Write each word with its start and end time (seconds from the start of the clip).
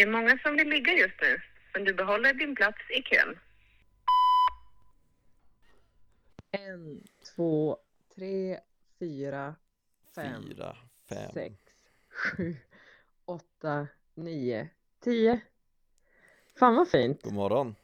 Det 0.00 0.04
är 0.04 0.10
många 0.10 0.38
som 0.38 0.56
vill 0.56 0.68
ligga 0.68 0.92
just 0.92 1.14
nu, 1.20 1.40
men 1.74 1.84
du 1.84 1.94
behåller 1.94 2.34
din 2.34 2.54
plats 2.54 2.78
i 2.98 3.02
kön. 3.02 3.38
En, 6.50 7.02
två, 7.36 7.78
tre, 8.14 8.58
fyra, 8.98 9.54
fem, 10.14 10.42
Fyra, 10.48 10.76
fem. 11.08 11.30
sex, 11.34 11.54
sju, 12.10 12.56
åtta, 13.24 13.86
nio, 14.14 14.68
tio. 15.00 15.40
Fan 16.58 16.76
vad 16.76 16.88
fint. 16.88 17.22
God 17.22 17.32
morgon. 17.34 17.74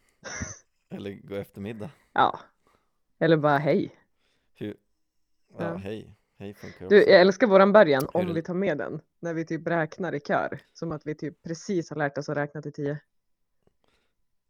Eller 0.91 1.11
god 1.12 1.39
eftermiddag. 1.39 1.91
Ja. 2.12 2.41
Eller 3.19 3.37
bara 3.37 3.59
hej. 3.59 3.96
Hur? 4.55 4.77
Ja, 5.59 5.64
Ja. 5.64 5.77
hej. 5.77 6.11
Hej 6.39 6.55
funkar 6.55 6.79
Du, 6.89 6.98
också. 7.01 7.11
jag 7.11 7.21
älskar 7.21 7.46
våran 7.46 7.72
början 7.72 8.07
om 8.12 8.35
vi 8.35 8.43
tar 8.43 8.54
med 8.54 8.79
den. 8.79 9.00
När 9.26 9.35
vi 9.35 9.44
typ 9.44 9.66
räknar 9.66 10.14
i 10.14 10.21
kör. 10.21 10.61
Som 10.72 10.93
att 10.93 11.07
vi 11.07 11.14
typ 11.14 11.43
precis 11.43 11.90
har 11.90 11.96
lärt 11.96 12.18
oss 12.18 12.29
att 12.29 12.36
räkna 12.36 12.62
till 12.62 12.72
tio. 12.72 12.98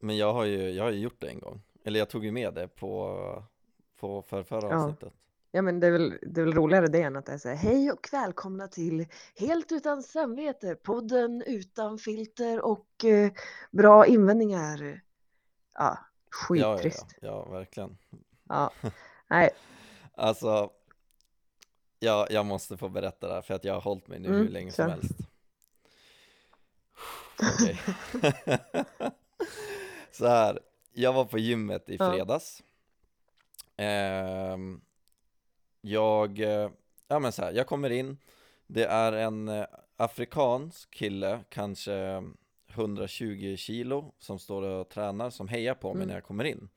Men 0.00 0.16
jag 0.16 0.32
har 0.32 0.44
ju, 0.44 0.70
jag 0.70 0.84
har 0.84 0.90
ju 0.90 0.98
gjort 0.98 1.20
det 1.20 1.28
en 1.28 1.40
gång. 1.40 1.62
Eller 1.84 1.98
jag 1.98 2.08
tog 2.08 2.24
ju 2.24 2.32
med 2.32 2.54
det 2.54 2.68
på, 2.68 3.42
på 4.00 4.24
Ja. 4.30 4.76
avsnittet. 4.76 5.12
Ja 5.50 5.62
men 5.62 5.80
det 5.80 5.86
är 5.86 5.90
väl, 5.90 6.18
det 6.22 6.40
är 6.40 6.44
väl 6.44 6.54
roligare 6.54 6.86
det 6.86 7.02
än 7.02 7.16
att 7.16 7.26
det 7.26 7.32
är 7.32 7.38
så 7.38 7.48
här, 7.48 7.56
hej 7.56 7.92
och 7.92 8.08
välkomna 8.12 8.68
till 8.68 9.06
Helt 9.36 9.72
utan 9.72 10.02
samvete, 10.02 10.74
podden 10.74 11.42
utan 11.46 11.98
filter 11.98 12.64
och 12.64 13.04
eh, 13.04 13.32
bra 13.70 14.06
invändningar. 14.06 14.78
Ja, 14.78 14.98
Ja, 15.74 15.98
ja, 16.48 16.56
ja, 16.56 16.76
skittrist. 16.76 17.06
ja, 17.20 17.45
verkligen. 17.45 17.98
Ja, 18.48 18.70
nej, 19.28 19.50
Alltså, 20.14 20.70
ja, 22.06 22.27
jag 22.30 22.46
måste 22.46 22.77
få 22.77 22.88
berätta 22.88 23.28
det 23.28 23.34
här 23.34 23.42
för 23.42 23.55
att 23.55 23.65
jag 23.65 23.74
har 23.74 23.80
hållit 23.80 24.09
mig 24.09 24.19
nu 24.19 24.28
Mm, 24.28 24.41
hur 24.41 24.48
länge 24.48 24.73
som 24.73 24.84
kör. 24.84 24.90
helst. 24.90 25.12
Okej. 27.54 27.80
Så 30.10 30.26
här, 30.26 30.59
jag 30.93 31.13
var 31.13 31.24
på 31.24 31.38
gymmet 31.38 31.88
i 31.90 31.96
Ja. 32.01 32.10
fredags. 32.13 32.63
Ehm, 33.76 34.80
jag, 35.80 36.40
eh, 36.40 36.71
ja 37.09 37.18
men 37.18 37.32
så 37.32 37.43
här, 37.45 37.52
jag 37.52 37.66
kommer 37.66 37.90
in, 37.90 38.16
det 38.66 38.85
är 38.85 39.13
en 39.13 39.48
eh, 39.48 39.65
afrikansk 39.96 40.91
kille, 40.95 41.41
kanske 41.48 42.23
120 42.68 43.57
kilo, 43.57 44.13
som 44.18 44.38
står 44.38 44.63
och 44.63 44.88
tränar, 44.88 45.30
som 45.30 45.48
hejar 45.48 45.74
på 45.74 45.88
mig 45.88 45.96
Mm. 45.96 46.09
när 46.09 46.15
jag 46.15 46.24
kommer 46.24 46.45
in. 46.45 46.68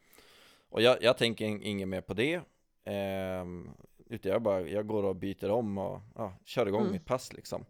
Och 0.70 0.82
jag, 0.82 1.04
jag 1.04 1.18
tänker 1.18 1.46
in- 1.46 1.62
inget 1.64 1.88
mer 1.88 2.02
på 2.02 2.14
det. 2.14 2.42
Ehm, 2.84 3.70
utan 4.10 4.32
jag 4.32 4.42
bara, 4.42 4.62
jag 4.62 4.88
går 4.88 5.04
och 5.04 5.16
byter 5.16 5.50
om 5.52 5.78
och 5.78 6.02
ja, 6.16 6.34
kör 6.46 6.68
igång 6.68 6.82
Mm. 6.82 6.94
mitt 6.94 7.06
pass 7.06 7.34
liksom. 7.34 7.66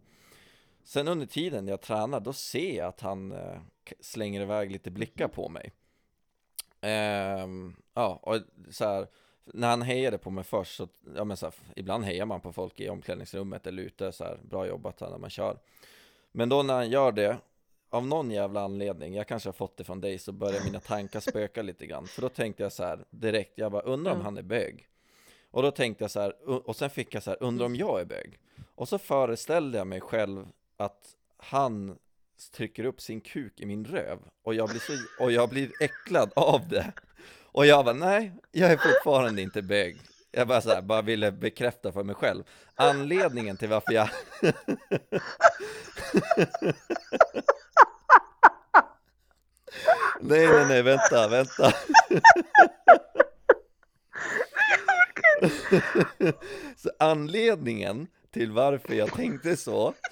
Sen 0.83 1.07
under 1.07 1.25
tiden 1.25 1.67
jag 1.67 1.81
tränar, 1.81 2.19
då 2.19 2.33
ser 2.33 2.77
jag 2.77 2.87
att 2.87 3.01
han 3.01 3.31
eh, 3.31 3.59
slänger 3.99 4.41
iväg 4.41 4.71
lite 4.71 4.91
blickar 4.91 5.27
på 5.27 5.49
mig. 5.49 5.71
Ehm, 6.81 7.75
ja, 7.93 8.19
och 8.23 8.37
så 8.69 8.85
här, 8.85 9.07
när 9.45 9.69
han 9.69 9.81
hejade 9.81 10.17
på 10.17 10.29
mig 10.29 10.43
först 10.43 10.75
så, 10.75 10.87
ja 11.15 11.23
men 11.23 11.37
så 11.37 11.45
här, 11.45 11.53
ibland 11.75 12.03
hejar 12.03 12.25
man 12.25 12.41
på 12.41 12.51
folk 12.53 12.79
i 12.79 12.89
omklädningsrummet 12.89 13.67
eller 13.67 13.83
ute 13.83 14.11
så 14.11 14.23
här, 14.23 14.39
bra 14.43 14.67
jobbat 14.67 15.01
här 15.01 15.09
när 15.09 15.17
man 15.17 15.29
kör. 15.29 15.59
Men 16.31 16.49
då 16.49 16.63
när 16.63 16.73
han 16.73 16.89
gör 16.89 17.11
det, 17.11 17.37
av 17.89 18.07
någon 18.07 18.31
jävla 18.31 18.61
anledning, 18.61 19.13
jag 19.15 19.27
kanske 19.27 19.49
har 19.49 19.53
fått 19.53 19.77
det 19.77 19.83
från 19.83 20.01
dig, 20.01 20.17
så 20.19 20.31
börjar 20.31 20.63
mina 20.65 20.79
tankar 20.79 21.19
spöka 21.19 21.61
lite 21.61 21.85
grann. 21.85 22.05
För 22.07 22.21
då 22.21 22.29
tänkte 22.29 22.63
jag 22.63 22.71
så 22.71 22.83
här 22.83 23.05
direkt, 23.09 23.51
jag 23.57 23.71
bara 23.71 23.81
undrar 23.81 24.11
om 24.11 24.15
Mm. 24.17 24.25
han 24.25 24.37
är 24.37 24.41
bög. 24.41 24.87
Och 25.51 25.61
då 25.61 25.71
tänkte 25.71 26.03
jag 26.03 26.11
så 26.11 26.19
här, 26.19 26.49
och 26.69 26.75
sen 26.75 26.89
fick 26.89 27.15
jag 27.15 27.23
så 27.23 27.29
här, 27.29 27.43
undrar 27.43 27.65
om 27.65 27.75
jag 27.75 28.01
är 28.01 28.05
bög. 28.05 28.39
Och 28.75 28.89
så 28.89 28.97
föreställde 28.97 29.77
jag 29.77 29.87
mig 29.87 30.01
själv 30.01 30.47
att 30.77 31.15
han 31.37 31.97
trycker 32.53 32.83
upp 32.85 33.01
sin 33.01 33.21
kuk 33.21 33.59
i 33.59 33.65
min 33.65 33.85
röv 33.85 34.19
och 34.43 34.53
jag 34.53 34.69
blir, 34.69 34.79
så, 34.79 34.93
och 35.23 35.31
jag 35.31 35.49
blir 35.49 35.71
äcklad 35.79 36.31
av 36.35 36.67
det. 36.67 36.91
Och 37.51 37.65
jag 37.65 37.85
bara, 37.85 37.95
nej, 37.95 38.33
jag 38.51 38.71
är 38.71 38.77
fortfarande 38.77 39.41
inte 39.41 39.61
bög. 39.61 39.97
Jag 40.31 40.47
bara 40.47 40.61
så 40.61 40.69
här, 40.69 40.81
bara 40.81 41.01
ville 41.01 41.31
bekräfta 41.31 41.91
för 41.91 42.03
mig 42.03 42.15
själv. 42.15 42.43
Anledningen 42.75 43.57
till 43.57 43.69
varför 43.69 43.93
jag 43.93 44.09
Nej, 50.21 50.47
nej, 50.47 50.65
nej, 50.67 50.81
vänta, 50.81 51.27
vänta. 51.27 51.73
Så 56.75 56.89
anledningen 56.99 58.07
till 58.31 58.51
varför 58.51 58.93
jag 58.93 59.13
tänkte 59.13 59.57
så 59.57 59.93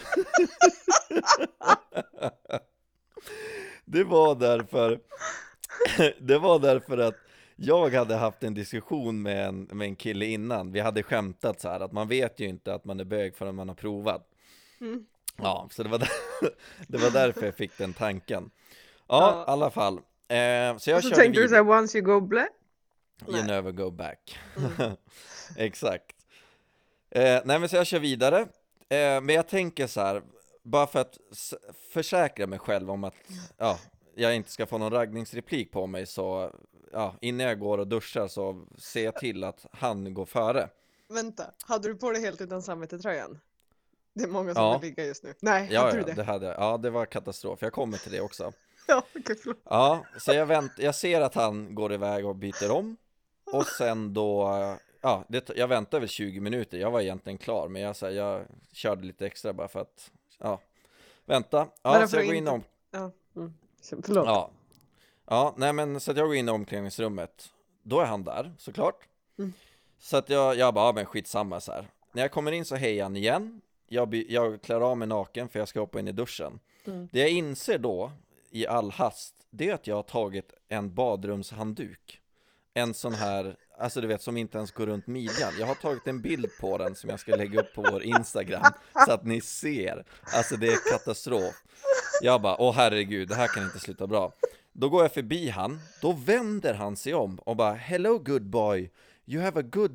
Det 3.85 4.03
var 4.03 4.35
därför 4.35 4.99
Det 6.19 6.37
var 6.37 6.59
därför 6.59 6.97
att 6.97 7.15
jag 7.55 7.93
hade 7.93 8.15
haft 8.15 8.43
en 8.43 8.53
diskussion 8.53 9.21
med 9.21 9.47
en, 9.47 9.69
med 9.71 9.85
en 9.87 9.95
kille 9.95 10.25
innan 10.25 10.71
Vi 10.71 10.79
hade 10.79 11.03
skämtat 11.03 11.61
så 11.61 11.69
här 11.69 11.79
att 11.79 11.91
man 11.91 12.07
vet 12.07 12.39
ju 12.39 12.45
inte 12.45 12.73
att 12.73 12.85
man 12.85 12.99
är 12.99 13.03
bög 13.03 13.35
förrän 13.35 13.55
man 13.55 13.67
har 13.67 13.75
provat 13.75 14.29
Mm. 14.81 15.05
Ja, 15.37 15.67
så 15.71 15.83
det 15.83 15.89
var, 15.89 15.99
där, 15.99 16.09
det 16.87 16.97
var 16.97 17.11
därför 17.11 17.45
jag 17.45 17.55
fick 17.55 17.77
den 17.77 17.93
tanken 17.93 18.49
Ja, 19.07 19.33
Ja. 19.35 19.41
i 19.41 19.51
alla 19.51 19.69
fall 19.69 19.93
eh, 20.27 20.77
Så 20.77 20.89
jag 20.89 20.97
och 20.97 21.03
så 21.03 21.09
tänkte 21.09 21.23
du 21.23 21.31
vidare 21.31 21.47
så 21.49 21.55
här, 21.55 21.69
once 21.79 21.97
you 21.97 22.05
go 22.05 22.21
blä. 22.21 22.47
You 23.25 23.31
Nej. 23.37 23.47
never 23.47 23.71
go 23.71 23.91
back 23.91 24.39
Mm. 24.57 24.91
Exakt 25.57 26.15
eh, 27.09 27.41
Nej 27.45 27.59
men 27.59 27.69
så 27.69 27.75
jag 27.75 27.87
kör 27.87 27.99
vidare 27.99 28.39
eh, 28.89 29.21
Men 29.21 29.29
jag 29.29 29.47
tänker 29.47 29.87
så 29.87 30.01
här 30.01 30.21
Bara 30.63 30.87
för 30.87 30.99
att 30.99 31.17
försäkra 31.93 32.47
mig 32.47 32.59
själv 32.59 32.91
om 32.91 33.03
att 33.03 33.13
Ja, 33.57 33.79
jag 34.15 34.35
inte 34.35 34.51
ska 34.51 34.65
få 34.65 34.77
någon 34.77 34.91
raggningsreplik 34.91 35.71
på 35.71 35.87
mig 35.87 36.05
så 36.05 36.51
Ja, 36.91 37.15
innan 37.21 37.47
jag 37.47 37.59
går 37.59 37.77
och 37.77 37.87
duschar 37.87 38.27
så 38.27 38.65
ser 38.77 39.03
jag 39.05 39.15
till 39.15 39.43
att 39.43 39.65
han 39.71 40.13
går 40.13 40.25
före 40.25 40.69
Vänta, 41.09 41.43
hade 41.67 41.87
du 41.87 41.95
på 41.95 42.11
dig 42.11 42.21
helt 42.21 42.41
utan 42.41 42.61
samvete-tröjan? 42.61 43.39
Det 44.13 44.23
är 44.23 44.27
många 44.27 44.53
som 44.53 44.63
Ja. 44.63 44.77
vill 44.77 44.89
ligga 44.89 45.05
just 45.05 45.23
nu. 45.23 45.33
Nej, 45.41 45.67
Ja, 45.71 45.81
hade 45.81 45.97
ja, 45.97 46.03
du 46.03 46.09
det? 46.09 46.13
det 46.13 46.23
hade. 46.23 46.45
Ja, 46.45 46.77
det 46.77 46.89
var 46.89 47.05
katastrof. 47.05 47.59
Jag 47.61 47.73
kommer 47.73 47.97
till 47.97 48.11
det 48.11 48.21
också. 48.21 48.53
Ja, 48.87 49.03
förlåt. 49.13 49.57
Ja, 49.63 50.05
så 50.19 50.33
jag, 50.33 50.45
vänt, 50.45 50.71
jag 50.77 50.95
ser 50.95 51.21
att 51.21 51.35
han 51.35 51.75
går 51.75 51.93
iväg 51.93 52.25
och 52.25 52.35
byter 52.35 52.71
om 52.71 52.97
Och 53.53 53.65
sen 53.65 54.13
då, 54.13 54.49
ja, 55.01 55.23
det, 55.27 55.49
jag 55.55 55.67
väntade 55.67 55.99
väl 55.99 56.09
20 56.09 56.39
minuter 56.39 56.77
Jag 56.77 56.91
var 56.91 57.01
egentligen 57.01 57.37
klar, 57.37 57.67
men 57.67 57.81
jag, 57.81 57.95
så 57.95 58.05
här, 58.05 58.13
jag 58.13 58.45
körde 58.71 59.03
lite 59.05 59.25
extra 59.25 59.53
bara 59.53 59.67
för 59.67 59.79
att, 59.79 60.11
ja 60.37 60.59
Vänta, 61.25 61.67
ja, 61.81 62.07
så 62.07 62.15
jag 62.15 62.25
går 62.25 62.35
in 62.35 62.47
om, 62.47 62.63
Ja, 62.91 63.11
mm. 63.35 63.53
Förlåt. 63.81 64.25
ja 64.25 64.51
Ja, 65.25 65.53
nej 65.57 65.73
men 65.73 65.99
så 65.99 66.11
att 66.11 66.17
jag 66.17 66.27
går 66.27 66.35
in 66.35 66.47
i 66.47 66.51
omklädningsrummet 66.51 67.49
Då 67.83 67.99
är 67.99 68.05
han 68.05 68.23
där, 68.23 68.53
såklart 68.57 69.07
Mm. 69.39 69.53
Så 69.99 70.17
att 70.17 70.29
jag, 70.29 70.55
jag 70.55 70.73
bara, 70.73 70.85
ja 70.85 70.91
men 70.91 71.05
skitsamma 71.05 71.59
så 71.59 71.71
här. 71.71 71.87
När 72.11 72.21
jag 72.21 72.31
kommer 72.31 72.51
in 72.51 72.65
så 72.65 72.75
hejar 72.75 73.03
han 73.03 73.15
igen 73.15 73.61
jag, 73.87 74.15
jag 74.15 74.61
klär 74.61 74.81
av 74.81 74.97
mig 74.97 75.07
naken 75.07 75.49
för 75.49 75.59
jag 75.59 75.67
ska 75.67 75.79
hoppa 75.79 75.99
in 75.99 76.07
i 76.07 76.11
duschen 76.11 76.59
Mm. 76.87 77.09
Det 77.11 77.19
jag 77.19 77.29
inser 77.29 77.77
då, 77.77 78.11
i 78.49 78.67
all 78.67 78.91
hast, 78.91 79.35
det 79.49 79.69
är 79.69 79.73
att 79.73 79.87
jag 79.87 79.95
har 79.95 80.03
tagit 80.03 80.53
en 80.67 80.93
badrumshandduk 80.93 82.21
en 82.77 82.93
sån 82.93 83.13
här, 83.13 83.55
alltså 83.79 84.01
du 84.01 84.07
vet 84.07 84.21
som 84.21 84.37
inte 84.37 84.57
ens 84.57 84.71
går 84.71 84.85
runt 84.85 85.07
midjan. 85.07 85.53
Jag 85.59 85.67
har 85.67 85.75
tagit 85.75 86.07
en 86.07 86.21
bild 86.21 86.49
på 86.59 86.77
den 86.77 86.95
som 86.95 87.09
jag 87.09 87.19
ska 87.19 87.35
lägga 87.35 87.59
upp 87.59 87.73
på 87.75 87.81
vår 87.91 88.03
Instagram 88.03 88.63
Så 89.05 89.11
att 89.11 89.25
ni 89.25 89.41
ser, 89.41 90.05
alltså 90.35 90.57
det 90.57 90.67
är 90.67 90.91
katastrof. 90.91 91.55
Jag 92.21 92.41
bara, 92.41 92.61
åh 92.61 92.73
herregud, 92.75 93.27
det 93.27 93.35
här 93.35 93.47
kan 93.47 93.63
inte 93.63 93.79
sluta 93.79 94.07
bra. 94.07 94.33
Då 94.73 94.89
går 94.89 95.01
jag 95.01 95.13
förbi 95.13 95.49
han, 95.49 95.79
då 96.01 96.11
vänder 96.11 96.73
han 96.73 96.95
sig 96.95 97.13
om 97.13 97.39
och 97.39 97.55
bara 97.55 97.73
Hello 97.73 98.17
good 98.19 98.45
boy. 98.45 98.91
You 99.25 99.41
have 99.41 99.59
a 99.59 99.63
good 99.63 99.91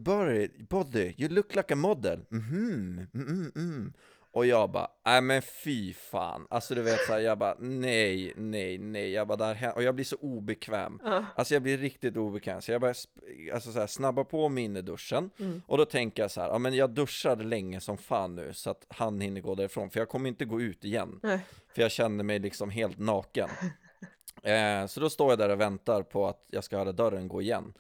body, 0.69 1.15
you 1.17 1.29
look 1.29 1.55
like 1.55 1.73
a 1.73 1.77
model. 1.77 2.21
Mhm, 2.29 3.07
mm, 3.15 3.29
mm, 3.29 3.53
mm. 3.57 3.93
Och 4.35 4.47
jag 4.47 4.71
bara, 4.71 4.89
nej 5.05 5.21
men 5.21 5.43
fy 5.43 5.95
fan. 5.95 6.47
Alltså 6.51 6.75
du 6.75 6.83
vet 6.83 7.01
såhär, 7.07 7.21
jag 7.21 7.39
bara 7.39 7.57
nej, 7.59 8.33
nej, 8.37 8.79
nej. 8.79 9.11
Jag 9.13 9.27
bara 9.29 9.37
där 9.37 9.55
he-" 9.55 9.73
och 9.73 9.83
jag 9.83 9.95
blir 9.95 10.05
så 10.05 10.17
obekväm. 10.17 11.01
Ja. 11.05 11.25
Alltså 11.37 11.55
jag 11.55 11.63
blir 11.63 11.79
riktigt 11.79 12.17
obekväm. 12.17 12.61
Så 12.63 12.73
jag 12.73 12.83
sp- 12.83 13.53
alltså 13.55 13.73
så 13.73 13.81
här, 13.81 13.87
snabba 13.87 14.25
på 14.25 14.49
mig 14.49 14.65
in 14.65 14.77
i 14.77 14.83
duschen. 14.83 15.31
Mm. 15.39 15.63
Och 15.67 15.79
då 15.79 15.85
tänker 15.85 16.23
jag 16.23 16.31
så 16.31 16.41
här, 16.41 16.49
ja 16.49 16.59
men 16.59 16.75
jag 16.75 16.91
duschar 16.91 17.37
länge 17.37 17.81
som 17.81 17.99
fan 17.99 18.35
nu 18.35 18.53
Så 18.53 18.71
att 18.71 18.87
han 18.89 19.21
hinner 19.21 19.41
gå 19.41 19.55
därifrån. 19.55 19.91
För 19.91 20.01
jag 20.01 20.09
kommer 20.09 20.29
inte 20.29 20.45
gå 20.45 20.61
ut 20.61 20.85
igen. 20.85 21.21
Nej. 21.23 21.39
För 21.75 21.83
jag 21.83 21.91
känner 21.91 22.25
mig 22.25 22.39
liksom 22.39 22.71
helt 22.71 22.99
naken. 22.99 23.49
Eh, 24.43 24.87
Så 24.87 25.01
då 25.01 25.11
står 25.11 25.31
jag 25.31 25.39
där 25.39 25.49
och 25.49 25.61
väntar 25.61 26.03
på 26.03 26.29
att 26.29 26.45
jag 26.51 26.65
ska 26.65 26.79
höra 26.79 26.93
dörren 26.93 27.29
gå 27.29 27.43
igen. 27.43 27.73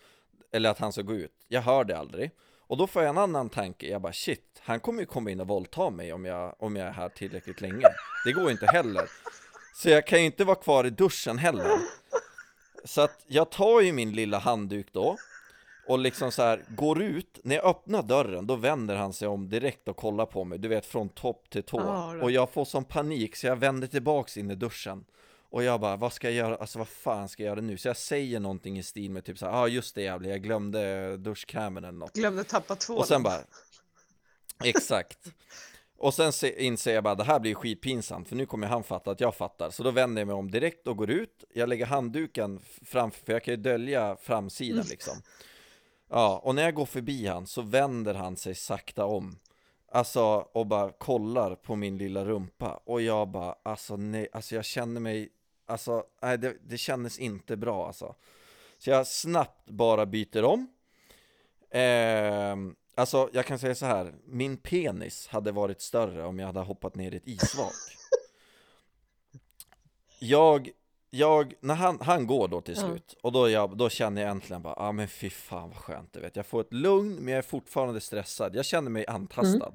Eller 0.53 0.71
att 0.71 0.79
han 0.79 0.93
ska 0.93 1.03
gå 1.03 1.15
ut. 1.15 1.33
Jag 1.49 1.63
hör 1.63 1.85
det 1.85 1.99
aldrig 1.99 2.31
Och 2.73 2.79
då 2.79 2.87
får 2.87 3.03
jag 3.03 3.11
en 3.11 3.19
annan 3.19 3.49
tanke. 3.49 3.87
Jag 3.87 4.03
bara 4.03 4.13
shit, 4.13 4.61
han 4.61 4.81
kommer 4.81 5.01
ju 5.01 5.07
komma 5.07 5.31
in 5.31 5.41
och 5.41 5.49
våldta 5.49 5.91
mig 5.91 6.13
om 6.13 6.25
jag, 6.25 6.55
om 6.59 6.77
jag 6.77 6.89
är 6.89 6.93
här 6.93 7.09
tillräckligt 7.09 7.61
länge. 7.61 7.83
Det 8.25 8.33
går 8.33 8.51
inte 8.51 8.67
heller. 8.67 9.11
Så 9.75 9.89
jag 9.89 10.07
kan 10.07 10.21
ju 10.21 10.27
inte 10.27 10.45
vara 10.45 10.57
kvar 10.57 10.85
i 10.85 10.91
duschen 10.91 11.39
heller. 11.39 11.79
Så 12.85 13.01
att 13.01 13.25
jag 13.27 13.51
tar 13.51 13.81
ju 13.81 13.93
min 13.93 14.13
lilla 14.13 14.39
handduk 14.39 14.87
då 14.93 15.17
och 15.89 15.99
liksom 15.99 16.33
så 16.33 16.43
här 16.43 16.65
går 16.69 17.03
ut, 17.03 17.41
när 17.43 17.57
jag 17.57 17.65
öppnar 17.65 18.03
dörren 18.03 18.47
då 18.47 18.57
vänder 18.57 18.97
han 18.97 19.13
sig 19.13 19.29
om 19.29 19.49
direkt 19.49 19.89
och 19.89 19.97
kollar 19.97 20.27
på 20.27 20.45
mig, 20.45 20.59
du 20.59 20.69
vet 20.69 20.87
från 20.87 21.09
topp 21.09 21.51
till 21.51 21.63
tå. 21.63 21.79
Då. 21.81 22.23
Och 22.23 22.31
jag 22.31 22.51
får 22.51 22.65
sån 22.65 22.85
panik 22.85 23.37
så 23.37 23.47
jag 23.47 23.57
vänder 23.57 23.87
tillbaks 23.87 24.37
in 24.37 24.51
i 24.51 24.55
duschen 24.55 25.05
Och 25.53 25.63
jag 25.63 25.81
bara, 25.81 25.97
vad 25.97 26.13
ska 26.13 26.27
jag 26.27 26.35
göra, 26.35 26.57
alltså 26.57 26.79
vad 26.79 26.89
fan 26.89 27.29
ska 27.29 27.43
jag 27.43 27.51
göra 27.51 27.61
nu? 27.61 27.79
Så 27.79 27.89
jag 27.89 27.97
säger 27.97 28.41
någonting 28.41 28.79
i 28.79 28.83
stil 28.83 29.11
med 29.11 29.25
typ 29.25 29.39
så 29.39 29.45
ja 29.45 29.51
ah, 29.51 29.69
just 29.69 29.95
det 29.95 30.03
jävlar, 30.03 30.31
jag 30.31 30.43
glömde 30.43 31.17
duschkrämen 31.17 31.85
eller 31.85 31.99
något. 31.99 32.13
Glömde 32.13 32.45
tappa 32.45 32.77
tvålen. 32.77 33.01
Och 33.01 33.09
sen 33.09 33.23
bara 33.23 33.41
Exakt. 34.65 35.19
Och 35.99 36.15
sen 36.15 36.33
se, 36.33 36.65
inser 36.65 36.95
jag 36.95 37.05
bara 37.05 37.15
det 37.15 37.25
här 37.25 37.41
blir 37.41 37.55
skitpinsamt 37.55 38.29
för 38.29 38.37
nu 38.37 38.47
kommer 38.47 38.67
han 38.67 38.85
fatta 38.85 39.11
att 39.11 39.21
jag 39.21 39.35
fattar. 39.35 39.71
Så 39.71 39.83
då 39.83 39.91
vänder 39.91 40.21
jag 40.21 40.27
mig 40.27 40.35
om 40.35 40.51
direkt 40.51 40.87
och 40.87 40.97
går 40.97 41.11
ut. 41.11 41.45
Jag 41.55 41.69
lägger 41.69 41.87
handduken 41.87 42.61
framför, 42.83 43.25
för 43.25 43.33
jag 43.33 43.45
kan 43.45 43.55
ju 43.55 43.61
dölja 43.61 44.17
framsidan 44.17 44.87
liksom. 44.91 45.15
Ja, 46.11 46.41
och 46.45 46.55
när 46.55 46.63
jag 46.63 46.75
går 46.75 46.87
förbi 46.87 47.27
han 47.27 47.47
så 47.47 47.63
vänder 47.63 48.15
han 48.15 48.37
sig 48.37 48.55
sakta 48.55 49.05
om. 49.05 49.39
Alltså, 49.93 50.23
och 50.53 50.67
bara 50.67 50.93
kollar 50.93 51.55
på 51.55 51.77
min 51.77 51.99
lilla 51.99 52.25
rumpa. 52.25 52.81
Och 52.85 53.03
jag 53.03 53.29
bara, 53.29 53.55
alltså 53.63 53.97
nej, 53.97 54.29
alltså 54.33 54.55
jag 54.55 54.65
känner 54.65 55.01
mig 55.01 55.29
Alltså, 55.73 56.05
nej 56.23 56.39
det, 56.39 56.57
det 56.63 56.79
kändes 56.79 57.19
inte 57.19 57.57
bra 57.57 57.87
alltså 57.87 58.15
Så 58.79 58.91
jag 58.91 59.07
snabbt 59.07 59.71
bara 59.71 60.07
byter 60.07 60.45
om 60.45 60.69
Ehm, 61.73 62.75
alltså 62.95 63.29
jag 63.33 63.47
kan 63.47 63.59
säga 63.59 63.75
så 63.75 63.87
här, 63.87 64.15
min 64.25 64.57
penis 64.57 65.27
hade 65.27 65.53
varit 65.53 65.81
större 65.81 66.25
om 66.25 66.39
jag 66.39 66.47
hade 66.47 66.61
hoppat 66.61 66.95
ner 66.95 67.15
i 67.15 67.17
ett 67.17 67.29
isvak. 67.29 67.73
Jag, 70.21 70.71
jag, 71.11 71.55
när 71.61 71.75
han, 71.75 71.99
han 72.01 72.27
går 72.27 72.49
då 72.49 72.61
till 72.61 72.77
slut, 72.77 73.17
och 73.23 73.33
då, 73.33 73.49
jag, 73.49 73.77
då 73.77 73.89
känner 73.89 74.23
jag 74.23 74.31
äntligen 74.31 74.63
bara, 74.63 74.75
ja 74.77 74.89
ah, 74.89 74.93
men 74.93 75.09
fy 75.09 75.31
fan 75.31 75.69
vad 75.69 75.79
skönt, 75.79 76.13
du 76.13 76.21
vet. 76.21 76.37
Jag 76.37 76.47
får 76.47 76.61
ett 76.61 76.73
lugn, 76.73 77.15
men 77.15 77.29
jag 77.29 77.39
är 77.39 77.43
fortfarande 77.43 78.01
stressad. 78.01 78.57
Jag 78.57 78.65
känner 78.65 78.91
mig 78.91 79.07
antastad. 79.07 79.73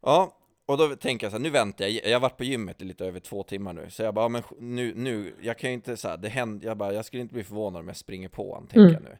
Ja, 0.00 0.36
och 0.70 0.78
då 0.78 0.96
tänker 0.96 1.26
jag 1.26 1.32
så 1.32 1.36
här, 1.38 1.42
nu 1.42 1.50
väntar 1.50 1.84
jag, 1.86 2.06
jag 2.06 2.12
har 2.12 2.20
varit 2.20 2.36
på 2.36 2.44
gymmet 2.44 2.82
i 2.82 2.84
lite 2.84 3.04
över 3.06 3.20
två 3.20 3.42
timmar 3.42 3.72
nu, 3.72 3.90
så 3.90 4.02
jag 4.02 4.14
bara, 4.14 4.24
ja, 4.24 4.28
men 4.28 4.42
nu, 4.58 4.92
nu, 4.96 5.34
jag 5.40 5.58
kan 5.58 5.70
ju 5.70 5.74
inte 5.74 5.96
så 5.96 6.08
här, 6.08 6.16
det 6.16 6.28
händer, 6.28 6.66
jag 6.66 6.76
bara, 6.76 6.92
jag 6.92 7.04
skulle 7.04 7.22
inte 7.22 7.34
bli 7.34 7.44
förvånad 7.44 7.80
om 7.80 7.88
jag 7.88 7.96
springer 7.96 8.28
på 8.28 8.52
honom, 8.52 8.66
tänker 8.66 8.80
Mm. 8.80 8.92
jag 8.92 9.02
nu. 9.02 9.18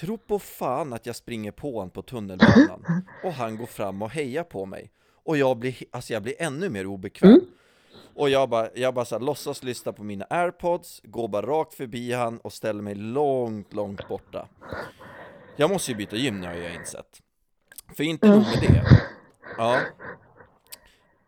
Tro 0.00 0.18
på 0.18 0.38
fan 0.38 0.92
att 0.92 1.06
jag 1.06 1.16
springer 1.16 1.50
på 1.50 1.72
honom 1.72 1.90
på 1.90 2.02
tunnelbanan, 2.02 2.84
och 3.24 3.32
han 3.32 3.56
går 3.56 3.66
fram 3.66 4.02
och 4.02 4.10
hejar 4.10 4.44
på 4.44 4.66
mig. 4.66 4.92
Och 5.24 5.36
jag 5.36 5.56
blir, 5.56 5.76
alltså 5.90 6.12
jag 6.12 6.22
blir 6.22 6.34
ännu 6.42 6.68
mer 6.68 6.86
obekväm. 6.86 7.30
Mm. 7.30 7.44
Och 8.14 8.30
jag 8.30 8.48
bara, 8.48 8.68
jag 8.74 8.94
bara 8.94 9.04
så 9.04 9.18
här, 9.18 9.22
låtsas 9.24 9.62
lyssna 9.62 9.92
på 9.92 10.04
mina 10.04 10.26
airpods, 10.30 11.00
går 11.04 11.28
bara 11.28 11.46
rakt 11.46 11.74
förbi 11.74 12.12
han 12.12 12.38
och 12.38 12.52
ställer 12.52 12.82
mig 12.82 12.94
långt, 12.94 13.72
långt 13.74 14.08
borta. 14.08 14.48
Jag 15.56 15.70
måste 15.70 15.90
ju 15.90 15.96
byta 15.96 16.16
gym 16.16 16.40
nu 16.40 16.46
har 16.46 16.54
jag 16.54 16.74
insett. 16.74 17.20
För 17.96 18.04
inte 18.04 18.28
nog 18.28 18.38
med 18.38 18.58
det. 18.60 18.82
Ja. 19.58 19.80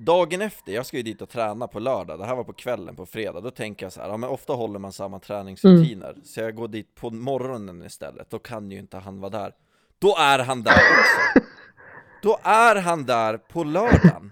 Dagen 0.03 0.43
efter, 0.43 0.73
jag 0.73 0.87
ska 0.87 0.97
ju 0.97 1.03
dit 1.03 1.23
och 1.23 1.29
träna 1.29 1.67
på 1.69 1.79
lördag, 1.79 2.19
det 2.19 2.25
här 2.27 2.35
var 2.37 2.45
på 2.45 2.53
kvällen 2.53 2.97
på 2.97 3.07
fredag, 3.07 3.41
då 3.41 3.51
tänker 3.51 3.87
jag 3.87 3.93
så 3.93 4.01
här, 4.01 4.09
ja 4.09 4.17
men 4.17 4.31
ofta 4.31 4.53
håller 4.53 4.79
man 4.79 4.93
samma 4.93 5.19
träningsrutiner, 5.19 6.17
så 6.25 6.41
jag 6.41 6.55
går 6.55 6.69
dit 6.69 6.95
på 6.95 7.11
morgonen 7.11 7.83
istället, 7.87 8.31
då 8.31 8.39
kan 8.39 8.71
ju 8.71 8.79
inte 8.79 8.97
han 8.99 9.21
vara 9.21 9.31
där. 9.31 9.53
Då 9.99 10.17
är 10.19 10.39
han 10.39 10.63
där 10.63 10.73
också! 10.73 11.41
Då 12.23 12.39
är 12.43 12.77
han 12.77 13.07
där 13.07 13.37
på 13.37 13.65
lördagen! 13.65 14.31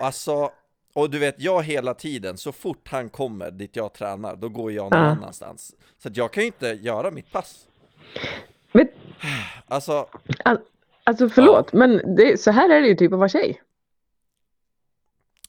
Alltså, 0.00 0.50
och 0.94 1.10
du 1.10 1.18
vet, 1.18 1.34
jag 1.38 1.62
hela 1.62 1.94
tiden, 1.94 2.36
så 2.38 2.52
fort 2.52 2.88
han 2.90 3.08
kommer 3.08 3.50
dit 3.50 3.76
jag 3.76 3.92
tränar, 3.92 4.36
då 4.36 4.48
går 4.48 4.72
jag 4.72 4.90
någon 4.92 5.00
Ja. 5.04 5.06
annanstans. 5.10 5.74
Så 5.98 6.08
att 6.08 6.16
jag 6.16 6.32
kan 6.32 6.42
ju 6.42 6.46
inte 6.46 6.66
göra 6.68 7.10
mitt 7.10 7.32
pass. 7.32 7.66
Vet, 8.72 8.90
Alltså, 9.68 10.06
alltså 11.04 11.28
förlåt, 11.28 11.72
men 11.72 12.16
det, 12.16 12.40
så 12.40 12.50
här 12.50 12.70
är 12.70 12.80
det 12.80 12.88
ju 12.88 12.94
typ 12.94 13.12
att 13.12 13.18
vara 13.18 13.28
tjej. 13.28 13.62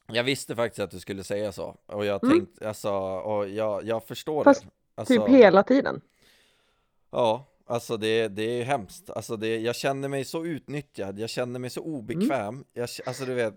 Jag 0.07 0.24
visste 0.24 0.56
faktiskt 0.56 0.80
att 0.80 0.92
du 0.92 1.00
skulle 1.00 1.24
säga 1.24 1.51
så, 1.51 1.75
och 1.86 2.06
jag 2.06 2.24
Mm. 2.24 2.38
tänkte, 2.39 2.68
alltså, 2.68 2.92
och 3.00 3.50
jag, 3.50 3.83
jag 3.86 4.04
förstår 4.07 4.44
Fast 4.44 4.62
det. 4.63 4.69
Alltså, 4.95 5.13
Typ 5.13 5.27
hela 5.36 5.63
tiden. 5.63 6.01
Ja, 7.12 7.45
alltså 7.65 7.98
det, 7.98 8.27
det 8.27 8.44
är 8.44 8.63
hemskt. 8.63 9.09
Alltså 9.09 9.38
det, 9.38 9.57
jag 9.59 9.75
känner 9.75 10.07
mig 10.09 10.25
så 10.25 10.45
utnyttjad, 10.45 11.19
jag 11.19 11.30
känner 11.30 11.59
mig 11.59 11.69
så 11.69 11.81
obekväm. 11.81 12.48
Mm. 12.48 12.63
Jag, 12.74 12.89
alltså 13.06 13.25
du 13.25 13.33
vet, 13.33 13.54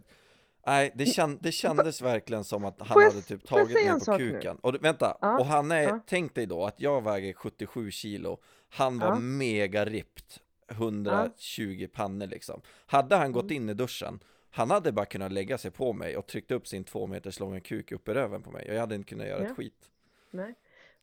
nej, 0.67 0.93
det, 0.94 1.06
känd, 1.06 1.38
det 1.43 1.52
kändes 1.52 2.02
verkligen 2.02 2.44
som 2.44 2.64
att 2.64 2.81
han 2.81 3.03
jag- 3.03 3.11
hade 3.11 3.23
typ 3.23 3.49
tagit 3.49 3.75
mig 3.75 3.91
på 3.91 4.00
sak 4.00 4.19
nu? 4.20 4.31
kuken. 4.31 4.56
Och 4.56 4.76
vänta, 4.85 5.17
Ja, 5.20 5.38
och 5.38 5.46
han 5.46 5.70
är, 5.70 5.82
ja. 5.82 6.00
tänk 6.06 6.35
dig 6.35 6.46
då 6.46 6.64
att 6.64 6.81
jag 6.81 7.05
väger 7.05 7.32
77 7.32 7.91
kilo, 7.91 8.38
han 8.69 8.99
var 8.99 9.06
Ja. 9.08 9.19
mega 9.19 9.85
ripped, 9.85 10.25
120 10.69 11.88
pannor 11.93 12.26
liksom. 12.26 12.61
Hade 12.87 13.14
han 13.17 13.25
Mm. 13.26 13.32
gått 13.32 13.50
in 13.50 13.69
i 13.69 13.75
duschen, 13.75 14.20
han 14.50 14.70
hade 14.70 14.93
bara 14.93 15.06
kunnat 15.06 15.32
lägga 15.32 15.58
sig 15.58 15.70
på 15.70 15.93
mig 15.93 16.17
och 16.17 16.26
tryckt 16.26 16.50
upp 16.50 16.67
sin 16.67 16.85
två 16.85 17.06
meters 17.06 17.41
långa 17.41 17.61
kuk 17.61 17.93
upp 17.93 18.08
i 18.08 18.14
röven 18.14 18.43
på 18.43 18.50
mig. 18.50 18.69
Och 18.69 18.75
jag 18.75 18.81
hade 18.81 18.94
inte 18.94 19.08
kunnat 19.08 19.26
göra 19.26 19.43
Ja. 19.43 19.47
ett 19.50 19.56
skit. 19.56 19.91
Nej. 20.31 20.55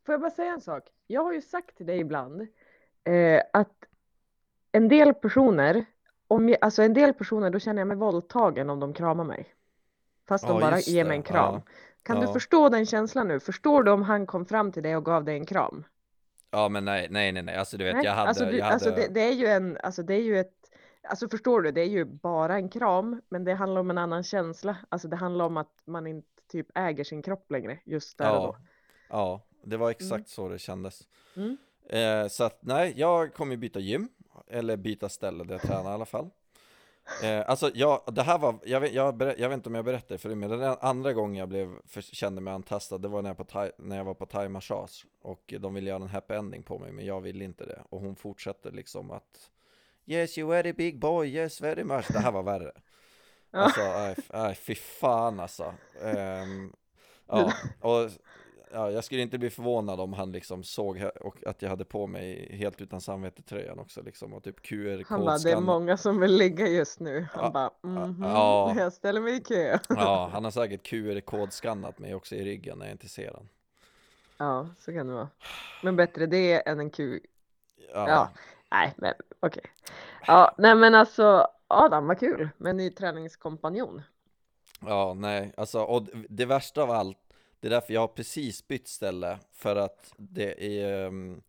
Får 0.05 0.13
jag 0.13 0.21
bara 0.21 0.31
säga 0.31 0.51
en 0.53 0.61
sak? 0.61 0.83
Jag 1.07 1.23
har 1.23 1.33
ju 1.33 1.41
sagt 1.41 1.77
till 1.77 1.85
dig 1.85 1.99
ibland 1.99 2.47
eh, 3.03 3.41
att 3.53 3.85
en 4.71 4.87
del 4.87 5.13
personer, 5.13 5.85
om 6.27 6.49
jag, 6.49 6.57
alltså 6.61 6.83
en 6.83 6.93
del 6.93 7.13
personer, 7.13 7.49
då 7.49 7.59
känner 7.59 7.81
jag 7.81 7.87
mig 7.87 7.97
våldtagen 7.97 8.69
om 8.69 8.79
de 8.79 8.93
kramar 8.93 9.23
mig. 9.23 9.53
Fast 10.27 10.47
de 10.47 10.53
Ja, 10.55 10.61
bara 10.61 10.75
just 10.75 10.87
ger 10.87 11.05
mig 11.05 11.17
en 11.17 11.23
kram. 11.23 11.55
Ja. 11.55 11.61
Kan 12.03 12.19
du 12.19 12.33
förstå 12.33 12.69
den 12.69 12.85
känslan 12.85 13.27
nu? 13.27 13.39
Förstår 13.39 13.83
du 13.83 13.91
om 13.91 14.03
han 14.03 14.25
kom 14.25 14.45
fram 14.45 14.71
till 14.71 14.83
dig 14.83 14.95
och 14.97 15.05
gav 15.05 15.23
dig 15.23 15.35
en 15.37 15.45
kram? 15.45 15.83
Ja 16.51 16.69
men 16.69 16.85
nej, 16.85 17.07
nej, 17.09 17.31
nej, 17.31 17.43
nej, 17.43 17.55
alltså 17.55 17.77
du 17.77 17.83
vet, 17.83 17.95
Nej, 17.95 18.05
jag 18.05 18.11
hade, 18.13 18.29
alltså, 18.29 18.45
du, 18.45 18.57
jag 18.57 18.63
hade... 18.65 18.73
alltså 18.73 18.91
det, 18.91 19.07
det 19.07 19.21
är 19.21 19.31
ju 19.33 19.45
en, 19.45 19.77
alltså 19.83 20.03
det 20.03 20.13
är 20.13 20.21
ju 20.21 20.39
ett, 20.39 20.56
alltså 21.09 21.29
förstår 21.29 21.61
du, 21.61 21.71
det 21.71 21.81
är 21.81 21.89
ju 21.89 22.05
bara 22.05 22.55
en 22.55 22.69
kram, 22.69 23.21
men 23.29 23.43
det 23.43 23.53
handlar 23.53 23.81
om 23.81 23.89
en 23.89 23.97
annan 23.97 24.23
känsla. 24.23 24.77
Alltså 24.89 25.07
det 25.07 25.15
handlar 25.15 25.45
om 25.45 25.57
att 25.57 25.71
man 25.85 26.07
inte 26.07 26.27
typ 26.51 26.67
äger 26.75 27.03
sin 27.03 27.21
kropp 27.21 27.51
längre 27.51 27.79
just 27.85 28.17
där 28.17 28.29
och 28.29 28.35
Ja, 28.35 28.45
då. 28.47 28.57
ja, 29.09 29.41
det 29.63 29.77
var 29.77 29.91
exakt 29.91 30.29
så 30.29 30.49
det 30.49 30.59
kändes. 30.59 31.07
Mm. 31.35 31.57
Eh, 31.89 32.27
så 32.27 32.43
att 32.43 32.57
nej, 32.61 32.93
jag 32.97 33.33
kommer 33.33 33.57
byta 33.57 33.79
gym, 33.79 34.09
eller 34.47 34.77
byta 34.77 35.09
ställe 35.09 35.43
där 35.43 35.53
jag 35.53 35.61
tränar 35.61 35.91
i 35.91 35.93
alla 35.93 36.05
fall. 36.05 36.29
Eh, 37.23 37.49
alltså, 37.49 37.71
jag, 37.73 38.01
det 38.11 38.21
här 38.23 38.37
var, 38.37 38.59
jag 38.63 38.79
vet, 38.79 38.93
jag, 38.93 39.17
ber, 39.17 39.35
jag 39.37 39.49
vet 39.49 39.55
inte 39.55 39.69
om 39.69 39.75
jag 39.75 39.85
berättade 39.85 40.17
för 40.17 40.29
dig, 40.29 40.35
men 40.35 40.49
den 40.49 40.75
andra 40.81 41.13
gången 41.13 41.35
jag 41.35 41.49
blev, 41.49 41.69
för, 41.85 42.01
kände 42.01 42.41
mig 42.41 42.53
antastad, 42.53 42.97
det 42.97 43.07
var 43.07 43.21
när 43.21 43.29
jag, 43.29 43.37
på 43.37 43.43
thai, 43.43 43.71
när 43.77 43.97
jag 43.97 44.03
var 44.03 44.13
på 44.13 44.25
thai 44.25 44.49
massage 44.49 45.05
och 45.21 45.53
de 45.59 45.73
ville 45.73 45.89
göra 45.89 46.01
en 46.03 46.07
happy 46.07 46.33
ending 46.33 46.63
på 46.63 46.79
mig, 46.79 46.91
men 46.91 47.05
jag 47.05 47.21
ville 47.21 47.43
inte 47.43 47.65
det. 47.65 47.83
Och 47.89 48.01
hon 48.01 48.15
fortsätter 48.15 48.71
liksom 48.71 49.11
att 49.11 49.49
Yes 50.09 50.37
you 50.37 50.49
very 50.49 50.73
big 50.73 50.99
boy, 50.99 51.27
yes 51.27 51.61
very 51.61 51.83
much. 51.83 52.05
Det 52.11 52.19
här 52.19 52.31
var 52.31 52.43
värre. 52.43 52.71
Alltså, 53.51 53.81
nej, 54.33 54.55
fy 54.55 54.75
fan 54.75 55.39
alltså. 55.39 55.73
Ehm, 56.03 56.73
ja, 57.27 57.53
och 57.81 58.09
ja, 58.71 58.91
jag 58.91 59.03
skulle 59.03 59.21
inte 59.21 59.37
bli 59.37 59.49
förvånad 59.49 59.99
om 59.99 60.13
han 60.13 60.31
liksom 60.31 60.63
såg 60.63 61.09
och 61.21 61.47
att 61.47 61.61
jag 61.61 61.69
hade 61.69 61.85
på 61.85 62.07
mig 62.07 62.55
helt 62.55 62.81
utan 62.81 63.01
samvete 63.01 63.41
tröjan 63.41 63.79
också 63.79 64.01
liksom 64.01 64.33
och 64.33 64.43
typ 64.43 64.55
Han 65.07 65.25
bara, 65.25 65.37
det 65.37 65.51
är 65.51 65.61
många 65.61 65.97
som 65.97 66.19
vill 66.19 66.35
ligga 66.35 66.67
just 66.67 66.99
nu. 66.99 67.27
Han 67.31 67.43
Ja, 67.43 67.51
bara, 67.51 67.71
mhm, 67.91 68.23
ja. 68.23 68.73
jag 68.77 68.93
ställer 68.93 69.21
mig 69.21 69.35
i 69.35 69.39
kö. 69.39 69.79
Ja, 69.89 70.29
han 70.33 70.43
har 70.43 70.51
säkert 70.51 70.83
QR-kodskannat 70.83 71.99
mig 71.99 72.15
också 72.15 72.35
i 72.35 72.43
ryggen 72.43 72.77
när 72.79 72.85
jag 72.85 72.93
inte 72.93 73.09
ser 73.09 73.33
han. 73.33 73.49
Ja, 74.37 74.69
så 74.79 74.93
kan 74.93 75.07
det 75.07 75.13
vara. 75.13 75.29
Men 75.83 75.95
bättre 75.95 76.25
det 76.25 76.67
än 76.67 76.79
en 76.79 76.89
Q. 76.89 77.19
Ja, 77.93 78.09
Ja. 78.09 78.29
Nej, 78.71 78.93
men 78.97 79.13
okej. 79.39 79.63
Ja, 80.25 80.55
nej 80.57 80.75
men 80.75 80.95
alltså 80.95 81.47
Adam, 81.67 82.07
vad 82.07 82.19
kul 82.19 82.49
med 82.57 82.69
en 82.69 82.77
ny 82.77 82.89
träningskompanjon. 82.89 84.01
ja, 84.79 85.13
nej, 85.13 85.53
alltså 85.57 85.81
och 85.81 86.07
det 86.29 86.45
värsta 86.45 86.83
av 86.83 86.91
allt, 86.91 87.17
det 87.59 87.67
är 87.67 87.71
därför 87.71 87.93
jag 87.93 88.01
har 88.01 88.07
precis 88.07 88.67
bytt 88.67 88.87
ställe 88.87 89.39
för 89.53 89.75
att 89.75 90.13
det 90.17 90.81
är 90.81 91.07
ehm, 91.07 91.41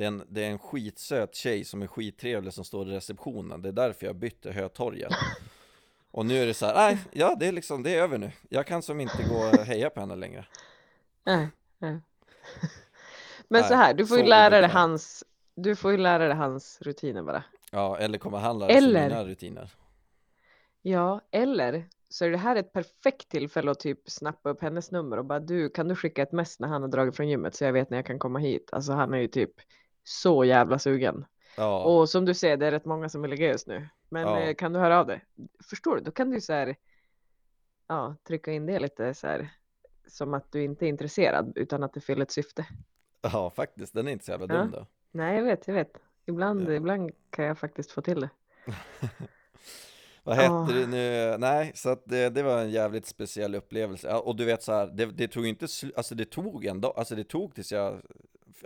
det 0.00 0.04
är, 0.04 0.08
en, 0.08 0.24
det 0.28 0.44
är 0.44 0.50
en 0.50 0.58
skitsöt 0.58 1.34
tjej 1.34 1.64
som 1.64 1.82
är 1.82 1.86
skittrevlig 1.86 2.52
som 2.52 2.64
står 2.64 2.88
i 2.88 2.90
receptionen. 2.90 3.62
Det 3.62 3.68
är 3.68 3.72
därför 3.72 4.06
jag 4.06 4.16
bytte 4.16 4.52
Hötorget. 4.52 5.12
Och 6.10 6.26
nu 6.26 6.42
är 6.42 6.46
det 6.46 6.54
så 6.54 6.66
här, 6.66 6.74
nej, 6.74 6.98
ja 7.12 7.36
det 7.40 7.46
är 7.46 7.52
liksom, 7.52 7.82
det 7.82 7.94
är 7.94 8.02
över 8.02 8.18
nu. 8.18 8.30
Jag 8.48 8.66
kan 8.66 8.82
som 8.82 9.00
inte 9.00 9.22
gå 9.22 9.36
och 9.36 9.66
heja 9.66 9.90
på 9.90 10.00
henne 10.00 10.16
längre. 10.16 10.46
Nej, 11.24 11.48
nej. 11.78 11.90
Men 13.48 13.60
Nej, 13.60 13.64
så 13.64 13.74
här, 13.74 13.94
du 13.94 14.06
får 14.06 14.18
ju 14.18 14.24
lära 14.24 14.60
dig 14.60 14.70
hans, 14.70 15.24
du 15.54 15.76
får 15.76 15.90
ju 15.90 15.96
lära 15.96 16.26
dig 16.28 16.36
hans 16.36 16.78
rutiner 16.82 17.22
bara. 17.22 17.44
Ja, 17.72 17.98
eller 17.98 18.18
kommer 18.18 18.38
han 18.38 18.58
lära 18.58 18.68
sig 18.68 18.78
Eller- 18.78 19.08
mina 19.08 19.24
rutiner? 19.24 19.70
Ja, 20.82 21.20
eller 21.30 21.84
så 22.08 22.24
är 22.24 22.30
det 22.30 22.36
här 22.36 22.56
ett 22.56 22.72
perfekt 22.72 23.28
tillfälle 23.28 23.70
att 23.70 23.80
typ 23.80 24.10
snappa 24.10 24.50
upp 24.50 24.62
hennes 24.62 24.90
nummer 24.90 25.16
och 25.18 25.24
bara 25.24 25.40
du, 25.40 25.68
kan 25.70 25.88
du 25.88 25.96
skicka 25.96 26.22
ett 26.22 26.32
mess 26.32 26.60
när 26.60 26.68
han 26.68 26.82
har 26.82 26.88
dragit 26.88 27.16
från 27.16 27.28
gymmet 27.28 27.54
så 27.54 27.64
jag 27.64 27.72
vet 27.72 27.90
när 27.90 27.98
jag 27.98 28.06
kan 28.06 28.18
komma 28.18 28.38
hit. 28.38 28.68
Alltså 28.72 28.92
han 28.92 29.14
är 29.14 29.18
ju 29.18 29.28
typ 29.28 29.52
så 30.04 30.44
jävla 30.44 30.78
sugen. 30.78 31.24
Ja, 31.56 31.84
Och 31.84 32.08
som 32.08 32.24
du 32.24 32.34
ser, 32.34 32.56
det 32.56 32.66
är 32.66 32.70
rätt 32.70 32.84
många 32.84 33.08
som 33.08 33.22
vill 33.22 33.30
ligga 33.30 33.46
just 33.48 33.66
nu. 33.66 33.88
Men 34.08 34.22
Ja. 34.22 34.40
eh, 34.40 34.54
kan 34.54 34.72
du 34.72 34.78
höra 34.80 35.00
av 35.00 35.06
dig? 35.06 35.24
Förstår 35.70 35.96
du? 35.96 36.02
Då 36.02 36.10
kan 36.10 36.30
du 36.30 36.40
så 36.40 36.52
här, 36.52 36.76
ja, 37.86 38.16
trycka 38.28 38.52
in 38.52 38.66
det 38.66 38.78
lite 38.78 39.14
så 39.14 39.26
här, 39.26 39.50
som 40.06 40.34
att 40.34 40.52
du 40.52 40.62
inte 40.64 40.86
är 40.86 40.88
intresserad 40.88 41.52
utan 41.56 41.82
att 41.82 41.92
det 41.94 42.00
fyller 42.00 42.22
ett 42.22 42.30
syfte. 42.30 42.66
ja 43.20 43.50
faktiskt, 43.50 43.94
den 43.94 44.08
är 44.08 44.12
inte 44.12 44.24
så 44.24 44.30
jävla 44.30 44.54
Ja. 44.54 44.60
dum 44.60 44.70
då 44.70 44.86
Nej, 45.12 45.36
jag 45.36 45.44
vet, 45.44 45.66
jag 45.68 45.74
vet. 45.74 45.98
Ibland, 46.26 46.68
Ja. 46.68 46.72
ibland 46.74 47.10
kan 47.30 47.44
jag 47.44 47.58
faktiskt 47.58 47.90
få 47.92 48.00
till 48.02 48.20
det. 48.20 48.30
Vad 50.24 50.36
hette 50.36 50.72
det 50.80 50.86
nu? 50.86 51.36
Nej, 51.38 51.72
så 51.74 51.88
att 51.88 52.02
det, 52.04 52.28
det 52.30 52.42
var 52.42 52.58
en 52.58 52.70
jävligt 52.70 53.06
speciell 53.06 53.54
upplevelse. 53.54 54.08
Ja, 54.08 54.20
Och 54.20 54.36
du 54.36 54.44
vet 54.44 54.62
så 54.62 54.72
här, 54.72 54.86
det, 54.86 55.06
det 55.06 55.28
tog 55.28 55.46
inte 55.46 55.66
alltså 55.96 56.14
det 56.14 56.24
tog 56.30 56.64
en 56.64 56.80
dag, 56.80 56.94
alltså 56.96 57.14
det 57.14 57.24
tog 57.24 57.54
tills 57.54 57.72
jag 57.72 58.00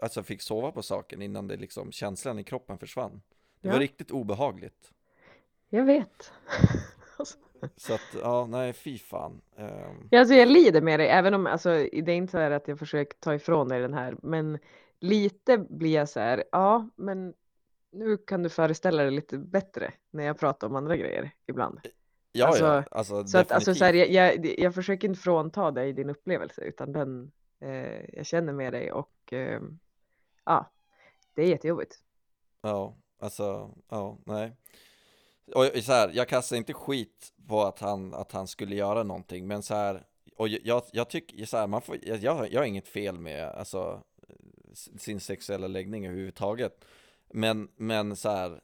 alltså 0.02 0.22
fick 0.22 0.42
sova 0.42 0.72
på 0.72 0.82
saken 0.82 1.22
innan 1.22 1.48
det 1.48 1.56
liksom, 1.56 1.92
känslan 1.92 2.38
i 2.38 2.44
kroppen 2.44 2.78
försvann. 2.78 3.22
Det 3.60 3.68
var 3.68 3.74
Ja. 3.76 3.80
riktigt 3.82 4.10
obehagligt. 4.10 4.92
Jag 5.68 5.84
vet. 5.84 6.32
Alltså, 7.18 7.38
Så 7.76 7.94
att, 7.94 8.00
ja, 8.22 8.46
nej, 8.46 8.72
fy 8.72 8.98
fan. 8.98 9.40
Ehm, 9.56 10.08
Ja, 10.10 10.18
alltså 10.20 10.34
jag 10.34 10.48
lider 10.48 10.80
med 10.80 11.00
dig, 11.00 11.08
även 11.08 11.34
om 11.34 11.46
alltså, 11.46 11.68
det 11.70 12.12
är 12.12 12.16
inte 12.16 12.30
så 12.30 12.38
här 12.38 12.50
att 12.50 12.68
jag 12.68 12.78
försöker 12.78 13.18
ta 13.20 13.34
ifrån 13.34 13.68
dig 13.68 13.80
den 13.80 13.94
här, 13.94 14.16
men 14.22 14.58
lite 15.04 15.58
blir 15.58 15.94
jag 15.94 16.08
så 16.08 16.20
här, 16.20 16.44
ja, 16.52 16.88
men 16.96 17.34
nu 17.92 18.16
kan 18.16 18.42
du 18.42 18.48
föreställa 18.48 19.02
dig 19.02 19.10
lite 19.12 19.38
bättre 19.38 19.92
när 20.10 20.24
jag 20.24 20.38
pratar 20.38 20.66
om 20.66 20.76
andra 20.76 20.96
grejer 20.96 21.30
ibland. 21.46 21.80
ja, 22.32 22.46
Alltså, 22.46 22.64
ja, 22.64 22.84
alltså 22.90 23.26
Så 23.26 23.38
att 23.38 23.52
alltså 23.52 23.74
så 23.74 23.84
här, 23.84 23.94
jag, 23.94 24.08
jag, 24.10 24.58
jag 24.60 24.74
försöker 24.74 25.08
inte 25.08 25.20
frånta 25.20 25.70
dig 25.70 25.92
din 25.92 26.10
upplevelse, 26.10 26.60
utan 26.60 26.92
den, 26.92 27.32
eh, 27.60 28.14
jag 28.16 28.26
känner 28.26 28.52
med 28.52 28.72
dig 28.72 28.92
och 28.92 29.32
eh, 29.32 29.60
ja, 30.44 30.72
det 31.34 31.42
är 31.42 31.46
jättejobbigt. 31.46 31.98
Ja, 32.62 32.96
alltså, 33.20 33.74
ja, 33.88 34.18
nej. 34.24 34.52
Och 35.54 35.64
så 35.82 35.92
här, 35.92 36.10
jag 36.14 36.28
kastar 36.28 36.56
inte 36.56 36.72
skit 36.74 37.32
på 37.48 37.62
att 37.62 37.78
han, 37.80 38.14
att 38.14 38.32
han 38.32 38.46
skulle 38.46 38.74
göra 38.74 39.02
någonting, 39.02 39.46
men 39.46 39.62
så 39.62 39.74
här, 39.74 40.06
och 40.36 40.48
jag- 40.48 40.82
jag, 40.92 41.08
tycker 41.10 41.46
så 41.46 41.56
här, 41.56 41.66
man 41.66 41.82
får, 41.82 41.96
jag 42.02 42.18
jag 42.52 42.60
har 42.60 42.64
inget 42.64 42.88
fel 42.88 43.18
med, 43.18 43.44
alltså, 43.48 44.02
sin 44.74 45.20
sexuella 45.20 45.66
läggning 45.66 46.06
överhuvudtaget. 46.06 46.84
Men, 47.30 47.68
men 47.76 48.16
så 48.16 48.28
här, 48.30 48.60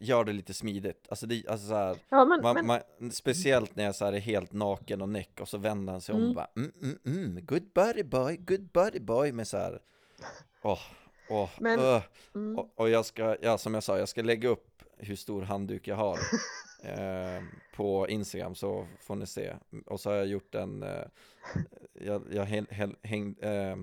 gör 0.00 0.24
det 0.24 0.32
lite 0.32 0.54
smidigt. 0.54 1.06
Alltså, 1.08 1.26
det, 1.26 1.44
alltså 1.48 1.68
så 1.68 1.74
här, 1.74 1.96
Ja, 2.08 2.24
men, 2.24 2.42
man, 2.42 2.54
men 2.54 2.66
man, 2.66 3.10
speciellt 3.12 3.76
när 3.76 3.84
jag 3.84 3.94
så 3.94 4.04
här 4.04 4.12
är 4.12 4.18
helt 4.18 4.52
naken 4.52 5.02
och 5.02 5.08
näck 5.08 5.40
och 5.40 5.48
så 5.48 5.58
vänder 5.58 5.92
han 5.92 6.00
sig 6.00 6.14
om 6.14 6.18
Mm. 6.20 6.30
och 6.30 6.34
bara 6.36 6.50
mm, 6.56 6.72
mm, 6.82 6.98
mm, 7.06 7.46
good 7.46 7.70
body 7.74 8.02
boy, 8.02 8.36
good 8.36 8.68
body 8.72 9.00
boy 9.00 9.32
med 9.32 9.48
så 9.48 9.56
här, 9.56 9.80
åh, 10.62 10.78
åh, 11.30 11.50
Men- 11.60 11.80
öh. 11.80 12.02
mm, 12.34 12.58
Och, 12.58 12.80
och 12.80 12.88
jag 12.90 13.04
ska, 13.06 13.36
ja 13.42 13.58
som 13.58 13.74
jag 13.74 13.82
sa, 13.82 13.98
jag 13.98 14.08
ska 14.08 14.22
lägga 14.22 14.48
upp 14.48 14.82
hur 14.96 15.16
stor 15.16 15.42
handduk 15.42 15.88
jag 15.88 15.96
har 15.96 16.18
eh, 16.82 17.42
på 17.74 18.08
Instagram 18.08 18.54
så 18.54 18.86
får 19.00 19.16
ni 19.16 19.26
se. 19.26 19.54
Och 19.86 20.00
så 20.00 20.10
har 20.10 20.16
jag 20.16 20.26
gjort 20.26 20.54
en, 20.54 20.82
eh, 20.82 21.04
jag, 21.92 22.22
jag 22.32 22.44
häng, 22.44 22.66
häng, 22.70 22.94
häng, 23.02 23.34
eh, 23.38 23.76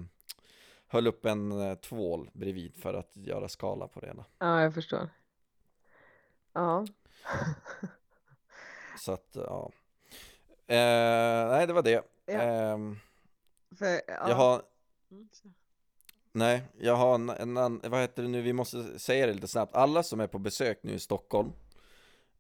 höll 0.87 1.07
upp 1.07 1.25
en 1.25 1.51
eh, 1.61 1.75
tvål 1.75 2.29
bredvid 2.33 2.75
för 2.75 2.93
att 2.93 3.11
göra 3.13 3.47
skala 3.49 3.87
på 3.87 3.99
det 3.99 4.07
hela. 4.07 4.25
ja, 4.39 4.61
jag 4.61 4.73
förstår. 4.73 5.09
Ja, 6.53 6.85
Så 8.99 9.11
att, 9.11 9.29
ja. 9.33 9.71
Eh, 10.67 11.47
nej, 11.49 11.67
det 11.67 11.73
var 11.73 11.81
det. 11.83 12.03
Ja. 12.25 12.33
Ehm, 12.33 12.99
för, 13.77 13.85
ja. 14.07 14.29
jag 14.29 14.35
har, 14.35 14.61
Mm, 15.11 15.27
nej, 16.31 16.63
jag 16.79 16.95
har 16.95 17.15
en, 17.15 17.29
en, 17.29 17.57
annan- 17.57 17.81
vad 17.91 18.01
heter 18.01 18.23
det 18.23 18.29
nu, 18.29 18.41
vi 18.41 18.53
måste 18.53 18.99
säga 18.99 19.27
det 19.27 19.33
lite 19.33 19.47
snabbt. 19.47 19.75
Alla 19.75 20.03
som 20.03 20.19
är 20.19 20.27
på 20.27 20.39
besök 20.39 20.79
nu 20.83 20.93
i 20.93 20.99
Stockholm, 20.99 21.51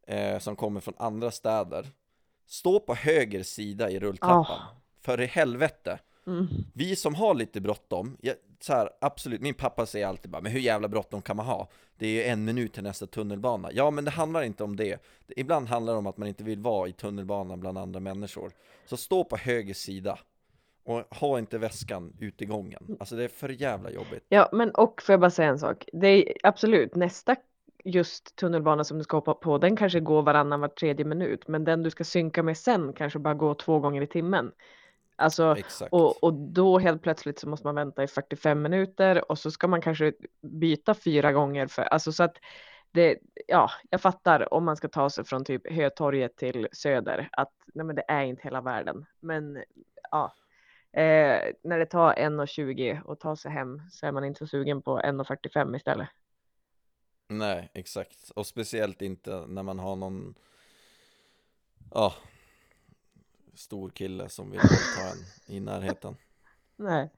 eh, 0.07 0.39
som 0.39 0.55
kommer 0.55 0.79
från 0.79 0.93
andra 0.97 1.31
städer, 1.31 1.87
stå 2.45 2.79
på 2.79 2.95
höger 2.95 3.43
sida 3.43 3.89
i 3.89 3.99
rulltrappan. 3.99 4.59
Ah. 4.61 4.75
För 5.01 5.21
i 5.21 5.25
helvete. 5.25 5.99
Mm. 6.27 6.47
Vi 6.73 6.95
som 6.95 7.15
har 7.15 7.33
lite 7.33 7.61
bråttom, 7.61 8.17
jag, 8.21 8.35
så 8.59 8.73
här, 8.73 8.89
absolut, 9.01 9.41
min 9.41 9.53
pappa 9.53 9.85
säger 9.85 10.07
alltid 10.07 10.31
bara 10.31 10.41
Men 10.41 10.51
hur 10.51 10.59
jävla 10.59 10.87
bråttom 10.87 11.21
kan 11.21 11.37
man 11.37 11.45
ha? 11.45 11.67
Det 11.97 12.07
är 12.07 12.11
ju 12.11 12.23
en 12.23 12.45
minut 12.45 12.73
till 12.73 12.83
nästa 12.83 13.07
tunnelbana 13.07 13.69
Ja 13.73 13.91
men 13.91 14.05
det 14.05 14.11
handlar 14.11 14.43
inte 14.43 14.63
om 14.63 14.75
det 14.75 15.03
Det- 15.27 15.39
Ibland 15.39 15.67
handlar 15.67 15.93
det 15.93 15.99
om 15.99 16.07
att 16.07 16.17
man 16.17 16.27
inte 16.27 16.43
vill 16.43 16.59
vara 16.59 16.87
i 16.87 16.93
tunnelbanan 16.93 17.59
bland 17.59 17.77
andra 17.77 17.99
människor 17.99 18.51
Så 18.85 18.97
stå 18.97 19.23
på 19.23 19.37
höger 19.37 19.73
sida 19.73 20.19
Och 20.85 21.15
ha 21.15 21.39
inte 21.39 21.57
väskan 21.57 22.13
ute 22.19 22.43
i 22.43 22.47
gången 22.47 22.97
Alltså 22.99 23.15
det 23.15 23.23
är 23.23 23.27
för 23.27 23.49
jävla 23.49 23.91
jobbigt 23.91 24.25
Ja, 24.29 24.49
men 24.51 24.71
och 24.71 25.01
får 25.01 25.13
jag 25.13 25.19
bara 25.19 25.31
säga 25.31 25.49
en 25.49 25.59
sak. 25.59 25.85
Det 25.93 26.07
är 26.07 26.33
absolut 26.43 26.95
nästa 26.95 27.35
just 27.83 28.35
tunnelbana 28.35 28.83
som 28.83 28.97
du 28.97 29.03
ska 29.03 29.17
hoppa 29.17 29.33
på, 29.33 29.57
den 29.57 29.75
kanske 29.75 29.99
går 29.99 30.21
varannan 30.21 30.59
var 30.61 30.67
tredje 30.67 31.05
minut, 31.05 31.47
men 31.47 31.63
den 31.63 31.83
du 31.83 31.89
ska 31.89 32.03
synka 32.03 32.43
med 32.43 32.57
sen 32.57 32.93
kanske 32.93 33.19
bara 33.19 33.33
går 33.33 33.53
två 33.53 33.79
gånger 33.79 34.01
i 34.01 34.07
timmen. 34.07 34.51
Alltså, 35.15 35.55
Exakt 35.57 35.93
och, 35.93 36.23
och 36.23 36.33
då 36.33 36.79
helt 36.79 37.01
plötsligt 37.01 37.39
så 37.39 37.49
måste 37.49 37.67
man 37.67 37.75
vänta 37.75 38.03
i 38.03 38.07
45 38.07 38.61
minuter 38.61 39.31
och 39.31 39.39
så 39.39 39.51
ska 39.51 39.67
man 39.67 39.81
kanske 39.81 40.13
byta 40.41 40.93
fyra 40.93 41.31
gånger 41.31 41.67
för, 41.67 41.81
alltså 41.81 42.11
så 42.11 42.23
att 42.23 42.37
det, 42.91 43.19
ja, 43.47 43.71
jag 43.89 44.01
fattar 44.01 44.53
om 44.53 44.65
man 44.65 44.77
ska 44.77 44.87
ta 44.87 45.09
sig 45.09 45.25
från 45.25 45.45
typ 45.45 45.71
Hötorget 45.71 46.37
till 46.37 46.67
Söder 46.71 47.29
att 47.31 47.53
nej 47.73 47.85
men 47.85 47.95
det 47.95 48.03
är 48.07 48.23
inte 48.23 48.43
hela 48.43 48.61
världen. 48.61 49.05
Men 49.19 49.63
ja, 50.11 50.33
eh, 50.91 51.53
när 51.63 51.79
det 51.79 51.85
tar 51.85 52.13
1.20 52.13 53.11
att 53.11 53.19
ta 53.19 53.35
sig 53.35 53.51
hem 53.51 53.81
så 53.91 54.05
är 54.05 54.11
man 54.11 54.23
inte 54.23 54.37
så 54.37 54.47
sugen 54.47 54.81
på 54.81 54.99
1.45 54.99 55.75
istället. 55.75 56.09
Nej, 57.27 57.69
exakt 57.73 58.31
Och 58.35 58.47
speciellt 58.47 59.01
inte 59.01 59.45
när 59.47 59.63
man 59.63 59.79
har 59.79 59.95
någon 59.95 60.35
Ja 61.93 62.13
Stor 63.55 63.89
kille 63.89 64.29
som 64.29 64.51
vill 64.51 64.61
ta 64.61 65.09
en 65.11 65.55
i 65.55 65.59
närheten. 65.59 66.15
Nej, 66.75 67.09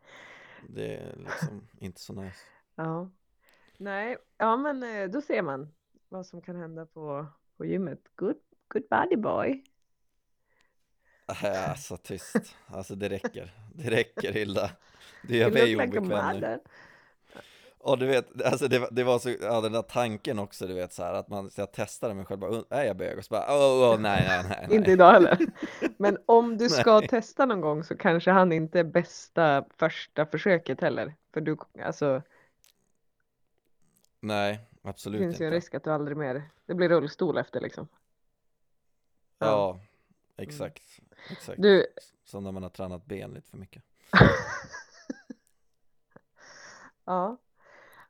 Det 0.70 0.96
är 0.96 1.16
liksom 1.18 1.68
inte 1.80 2.02
så 2.02 2.14
nice. 2.14 2.40
Ja, 2.76 3.10
nej, 3.78 4.18
ja, 4.38 4.58
men 4.58 4.84
eh, 4.84 5.10
då 5.10 5.22
ser 5.22 5.42
man 5.42 5.74
vad 6.10 6.26
som 6.28 6.42
kan 6.42 6.56
hända 6.56 6.86
på, 6.86 7.26
på 7.58 7.66
gymmet. 7.66 8.00
Good, 8.16 8.38
good 8.68 8.84
body 8.90 9.16
boy. 9.16 9.64
Äh, 11.30 11.70
Alltså 11.70 11.98
tyst, 11.98 12.56
alltså 12.68 12.96
det 12.96 13.10
räcker, 13.10 13.52
det 13.74 13.90
räcker 13.90 14.34
Hilda. 14.34 14.72
Du 15.22 15.38
gör 15.38 15.52
mig 15.52 15.76
obekväm 15.76 16.08
nu. 16.40 16.60
Och 17.88 17.98
du 17.98 18.06
vet, 18.06 18.42
alltså 18.46 18.68
det, 18.68 18.80
var- 18.80 18.90
det 18.92 19.04
var 19.04 19.20
så, 19.20 19.30
ja 19.42 19.62
den 19.62 19.72
där 19.72 19.82
tanken 19.82 20.40
också 20.40 20.68
du 20.68 20.74
vet 20.74 20.94
så 20.94 21.04
här 21.04 21.14
att 21.14 21.28
man, 21.28 21.52
så 21.52 21.62
jag 21.62 21.72
testade 21.72 22.14
mig 22.14 22.26
själv 22.26 22.40
bara, 22.40 22.52
"Uh, 22.52 22.64
är 22.70 22.84
jag 22.84 22.98
bög? 22.98 23.18
Och 23.18 23.26
så 23.26 23.30
bara, 23.30 23.46
åh, 23.50 23.94
åh 23.94 24.00
nej, 24.00 24.26
nej, 24.28 24.44
nej, 24.68 24.76
Inte 24.78 24.92
idag 24.92 25.12
heller. 25.12 25.38
Men 25.98 26.18
om 26.26 26.58
du 26.58 26.70
ska 26.70 27.02
testa 27.02 27.46
någon 27.46 27.62
gång 27.62 27.84
så 27.84 27.98
kanske 27.98 28.32
han 28.32 28.52
inte 28.52 28.80
är 28.80 28.84
bästa 28.84 29.66
första 29.78 30.26
försöket 30.26 30.82
heller. 30.82 31.16
För 31.34 31.42
du, 31.42 31.58
alltså, 31.84 32.22
Nej, 34.20 34.60
det 34.82 34.90
absolut 34.90 35.20
finns 35.22 35.42
ju 35.42 35.46
en 35.46 35.48
inte 35.48 35.58
risk 35.58 35.76
att 35.76 35.84
du 35.84 35.92
aldrig 35.92 36.18
mer, 36.18 36.50
det 36.66 36.74
blir 36.74 36.90
rullstol 36.90 37.38
efter 37.38 37.62
liksom. 37.62 37.88
Ja, 39.40 39.80
exakt, 40.38 40.84
exakt 41.32 41.62
Du, 41.62 41.86
Som 42.26 42.44
när 42.44 42.52
man 42.52 42.64
har 42.64 42.70
tränat 42.70 43.06
ben 43.06 43.32
lite 43.34 43.50
för 43.50 43.58
mycket 43.58 43.84
ja, 47.06 47.38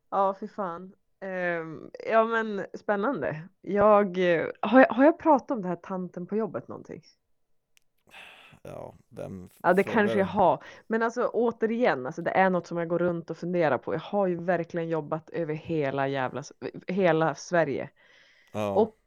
ja 0.09 0.35
fy 0.39 0.47
fan. 0.47 0.93
Ehm, 1.19 1.91
ja 2.11 2.25
men 2.25 2.65
spännande. 2.73 3.49
Jag, 3.61 4.17
eh, 4.17 4.47
har 4.61 4.79
jag, 4.79 4.87
har 4.87 5.05
jag 5.05 5.19
pratat 5.19 5.51
om 5.51 5.61
det 5.61 5.67
här 5.67 5.75
tanten 5.75 6.27
på 6.27 6.35
jobbet 6.35 6.67
någonting? 6.67 7.01
Ja, 8.61 8.95
vem 9.09 9.49
Ja, 9.63 9.73
det 9.73 9.83
kanske 9.83 10.19
jag 10.19 10.25
har. 10.25 10.63
Men 10.87 11.03
alltså 11.03 11.27
återigen, 11.33 12.05
alltså, 12.05 12.21
det 12.21 12.31
är 12.31 12.49
något 12.49 12.67
som 12.67 12.77
jag 12.77 12.87
går 12.87 12.99
runt 12.99 13.29
och 13.29 13.37
funderar 13.37 13.77
på. 13.77 13.93
Jag 13.93 13.99
har 13.99 14.27
ju 14.27 14.35
verkligen 14.43 14.89
jobbat 14.89 15.29
över 15.29 15.53
hela 15.53 16.07
jävla, 16.07 16.43
hela 16.87 17.35
Sverige. 17.35 17.89
Ja, 18.51 18.71
Och 18.75 18.97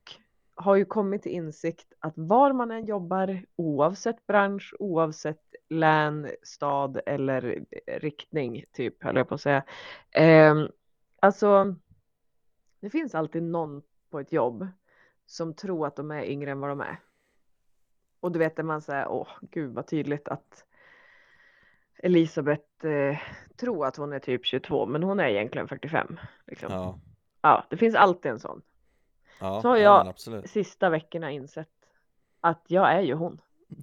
har 0.55 0.77
ju 0.77 0.85
kommit 0.85 1.23
till 1.23 1.33
insikt 1.33 1.93
att 1.99 2.13
var 2.17 2.53
man 2.53 2.71
än 2.71 2.85
jobbar, 2.85 3.43
oavsett 3.57 4.27
bransch, 4.27 4.75
oavsett 4.79 5.55
län, 5.69 6.29
stad 6.43 7.01
eller 7.07 7.65
riktning, 7.87 8.65
typ, 8.73 9.03
höll 9.05 9.17
jag 9.17 9.29
på 9.29 9.35
att 9.35 9.41
säga. 9.41 9.65
Eh, 10.11 10.55
alltså, 11.21 11.75
det 12.81 12.91
finns 12.91 13.15
alltid 13.15 13.43
någon 13.43 13.83
på 14.11 14.21
ett 14.21 14.33
jobb 14.33 14.69
som 15.27 15.55
tror 15.55 15.87
att 15.87 15.97
de 15.97 16.11
är 16.11 16.25
yngre 16.25 16.51
än 16.51 16.61
vad 16.61 16.71
de 16.71 16.81
är. 16.81 17.01
Och 18.21 18.33
du 18.33 18.39
vet, 18.39 18.57
när 18.57 18.65
man 18.65 18.83
säger, 18.83 19.09
åh 19.09 19.29
gud 19.41 19.75
vad 19.75 19.87
tydligt 19.87 20.29
att 20.29 20.65
Elisabeth 22.03 22.87
eh, 22.87 23.19
tror 23.57 23.87
att 23.87 23.97
hon 23.97 24.13
är 24.13 24.19
typ 24.19 24.47
22, 24.47 24.87
men 24.87 25.03
hon 25.03 25.21
är 25.21 25.29
egentligen 25.29 25.69
45. 25.69 26.19
Liksom. 26.47 26.73
Ja. 26.73 26.99
ja, 27.43 27.67
det 27.71 27.77
finns 27.77 27.95
alltid 27.95 28.31
en 28.33 28.41
sån 28.41 28.63
ja, 29.41 29.63
Så 29.63 29.69
har 29.69 29.77
ja, 29.77 29.83
jag- 29.83 30.09
absolut 30.09 30.51
sista 30.51 30.91
veckorna 30.91 31.31
insett 31.31 31.69
att 32.41 32.63
jag 32.67 32.93
är 32.93 33.01
ju 33.01 33.15
hon. 33.15 33.41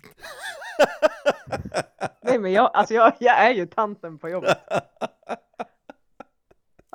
Nej 2.21 2.39
men 2.39 2.51
jag, 2.51 2.71
alltså 2.73 2.93
jag, 2.93 3.13
jag 3.19 3.39
är 3.39 3.51
ju 3.51 3.65
tanten 3.65 4.17
på 4.17 4.29
jobbet. 4.29 4.57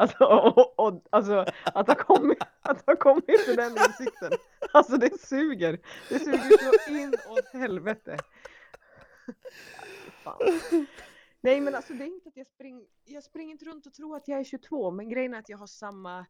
Alltså, 0.03 0.25
och, 0.25 0.79
och, 0.79 1.03
alltså 1.11 1.47
att 1.65 1.87
ha 1.87 1.95
kommit, 1.95 2.39
att 2.63 2.87
ha 2.87 2.97
kommit 2.97 3.45
till 3.47 3.57
den 3.57 3.71
insikten. 3.71 4.33
Alltså 4.73 4.97
det 4.97 5.21
suger. 5.21 5.81
Det 6.09 6.19
suger 6.19 6.79
så 6.87 6.91
in 6.91 7.15
åt 7.29 7.49
helvete. 7.53 8.17
Fan. 10.25 10.39
Nej 11.41 11.61
men 11.61 11.75
alltså 11.75 11.93
det 11.93 12.05
är 12.05 12.07
inte 12.07 12.29
att 12.29 12.37
jag 12.37 12.47
springer, 12.47 12.87
jag 13.05 13.25
springer 13.25 13.53
inte 13.53 13.65
runt 13.65 13.87
och 13.87 13.95
tror 13.95 14.17
att 14.17 14.29
jag 14.29 14.41
är 14.41 14.45
22 14.45 14.91
men 14.91 15.09
grejen 15.09 15.35
är 15.35 15.39
att 15.39 15.49
jag 15.49 15.59
har 15.59 15.67
samma, 15.67 16.27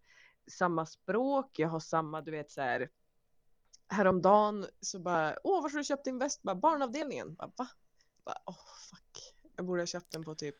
samma 0.50 0.86
språk, 0.86 1.58
jag 1.58 1.68
har 1.68 1.80
samma 1.80 2.20
du 2.20 2.30
vet 2.30 2.50
så 2.50 2.60
här 2.60 2.88
häromdagen 3.88 4.66
så 4.80 4.98
bara 4.98 5.36
åh 5.44 5.62
varför 5.62 5.74
har 5.74 5.80
du 5.80 5.84
köpt 5.84 6.04
din 6.04 6.18
väst? 6.18 6.42
Bara, 6.42 6.56
barnavdelningen. 6.56 7.34
Bara, 7.34 7.52
va? 7.56 7.68
Bara, 8.24 8.38
åh 8.46 8.64
fuck. 8.90 9.34
Jag 9.56 9.66
borde 9.66 9.82
ha 9.82 9.86
köpt 9.86 10.12
den 10.12 10.24
på 10.24 10.34
typ 10.34 10.56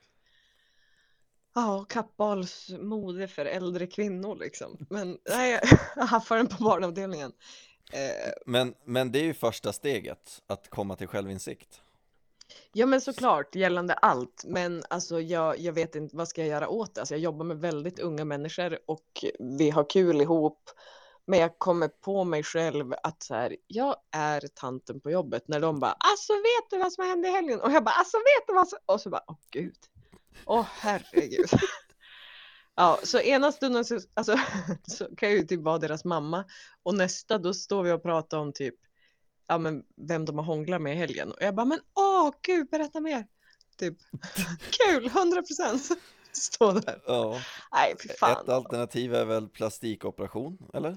Ja, 1.55 1.87
Kappahls 1.89 2.71
mode 2.81 3.29
för 3.29 3.45
äldre 3.45 3.87
kvinnor 3.87 4.37
liksom. 4.37 4.87
Men 4.91 5.19
nej, 5.31 5.61
jag 5.97 6.05
haffar 6.05 6.37
den 6.37 6.47
på 6.49 6.65
barnavdelningen. 6.65 7.33
Eh, 7.93 8.33
Men, 8.47 8.75
men 8.85 9.13
det 9.13 9.19
är 9.19 9.25
ju 9.25 9.35
första 9.35 9.73
steget, 9.73 10.43
att 10.47 10.71
komma 10.71 10.97
till 10.97 11.07
självinsikt. 11.07 11.81
Ja 12.73 12.87
men 12.87 13.01
såklart 13.01 13.55
gällande 13.55 13.95
allt 13.95 14.45
men 14.47 14.83
alltså 14.91 15.21
jag, 15.21 15.59
jag 15.59 15.73
vet 15.73 15.95
inte 15.95 16.17
vad 16.17 16.29
ska 16.29 16.41
jag 16.41 16.49
göra 16.49 16.69
åt 16.69 16.95
det. 16.95 17.01
Alltså 17.01 17.15
jag 17.15 17.21
jobbar 17.21 17.45
med 17.45 17.61
väldigt 17.61 17.99
unga 17.99 18.25
människor 18.25 18.79
och 18.87 19.25
vi 19.59 19.71
har 19.71 19.91
kul 19.91 20.21
ihop. 20.21 20.71
Men 21.27 21.39
jag 21.39 21.59
kommer 21.59 21.89
på 21.89 22.25
mig 22.25 22.43
själv 22.43 22.95
att 23.03 23.23
så 23.23 23.35
här, 23.35 23.57
jag 23.67 23.97
är 24.17 24.41
tanten 24.55 25.01
på 25.01 25.11
jobbet 25.11 25.49
när 25.49 25.61
de 25.61 25.81
bara 25.81 25.93
alltså 25.99 26.33
vet 26.33 26.71
du 26.71 26.79
vad 26.79 26.93
som 26.93 27.05
hände 27.07 27.29
i 27.29 27.31
helgen? 27.31 27.61
Och 27.61 27.73
jag 27.73 27.85
bara 27.85 27.95
alltså 27.95 28.17
vet 28.17 28.47
du 28.47 28.55
vad 28.55 28.69
som... 28.69 28.79
Och 28.87 29.01
så 29.01 29.11
bara 29.11 29.25
åh 29.27 29.37
gud. 29.51 29.77
Åh 30.47 30.67
herregud. 30.81 31.49
Ja, 32.75 32.99
så 33.03 33.21
ena 33.21 33.53
stunden 33.53 33.85
så, 33.85 34.01
alltså, 34.15 34.39
så 34.87 35.17
kan 35.17 35.29
jag 35.29 35.39
ju 35.39 35.45
typ 35.45 35.61
vara 35.61 35.79
deras 35.79 36.05
mamma 36.05 36.45
och 36.83 36.95
nästa 36.95 37.39
då 37.39 37.55
står 37.55 37.83
vi 37.83 37.93
och 37.93 38.03
pratar 38.03 38.39
om 38.39 38.53
typ 38.53 38.75
ja, 39.53 39.59
men 39.59 39.83
vem 39.97 40.25
de 40.25 40.39
har 40.39 40.45
hånglat 40.45 40.83
med 40.83 40.93
i 40.93 40.97
helgen. 40.97 41.33
Och 41.33 41.43
jag 41.43 41.55
bara, 41.55 41.67
men 41.67 41.81
åh 41.95 42.31
gud, 42.43 42.69
berätta 42.71 43.01
mer. 43.01 43.27
Typ, 43.79 43.97
kul, 44.71 45.07
100 45.07 45.43
procent. 45.43 45.89
Stå 46.33 46.73
där. 46.73 47.03
Ja, 47.07 47.41
Nej, 47.73 47.95
fy 48.03 48.09
fan. 48.09 48.43
ett 48.43 48.49
alternativ 48.49 49.15
är 49.15 49.25
väl 49.25 49.49
plastikoperation, 49.49 50.59
eller? 50.75 50.97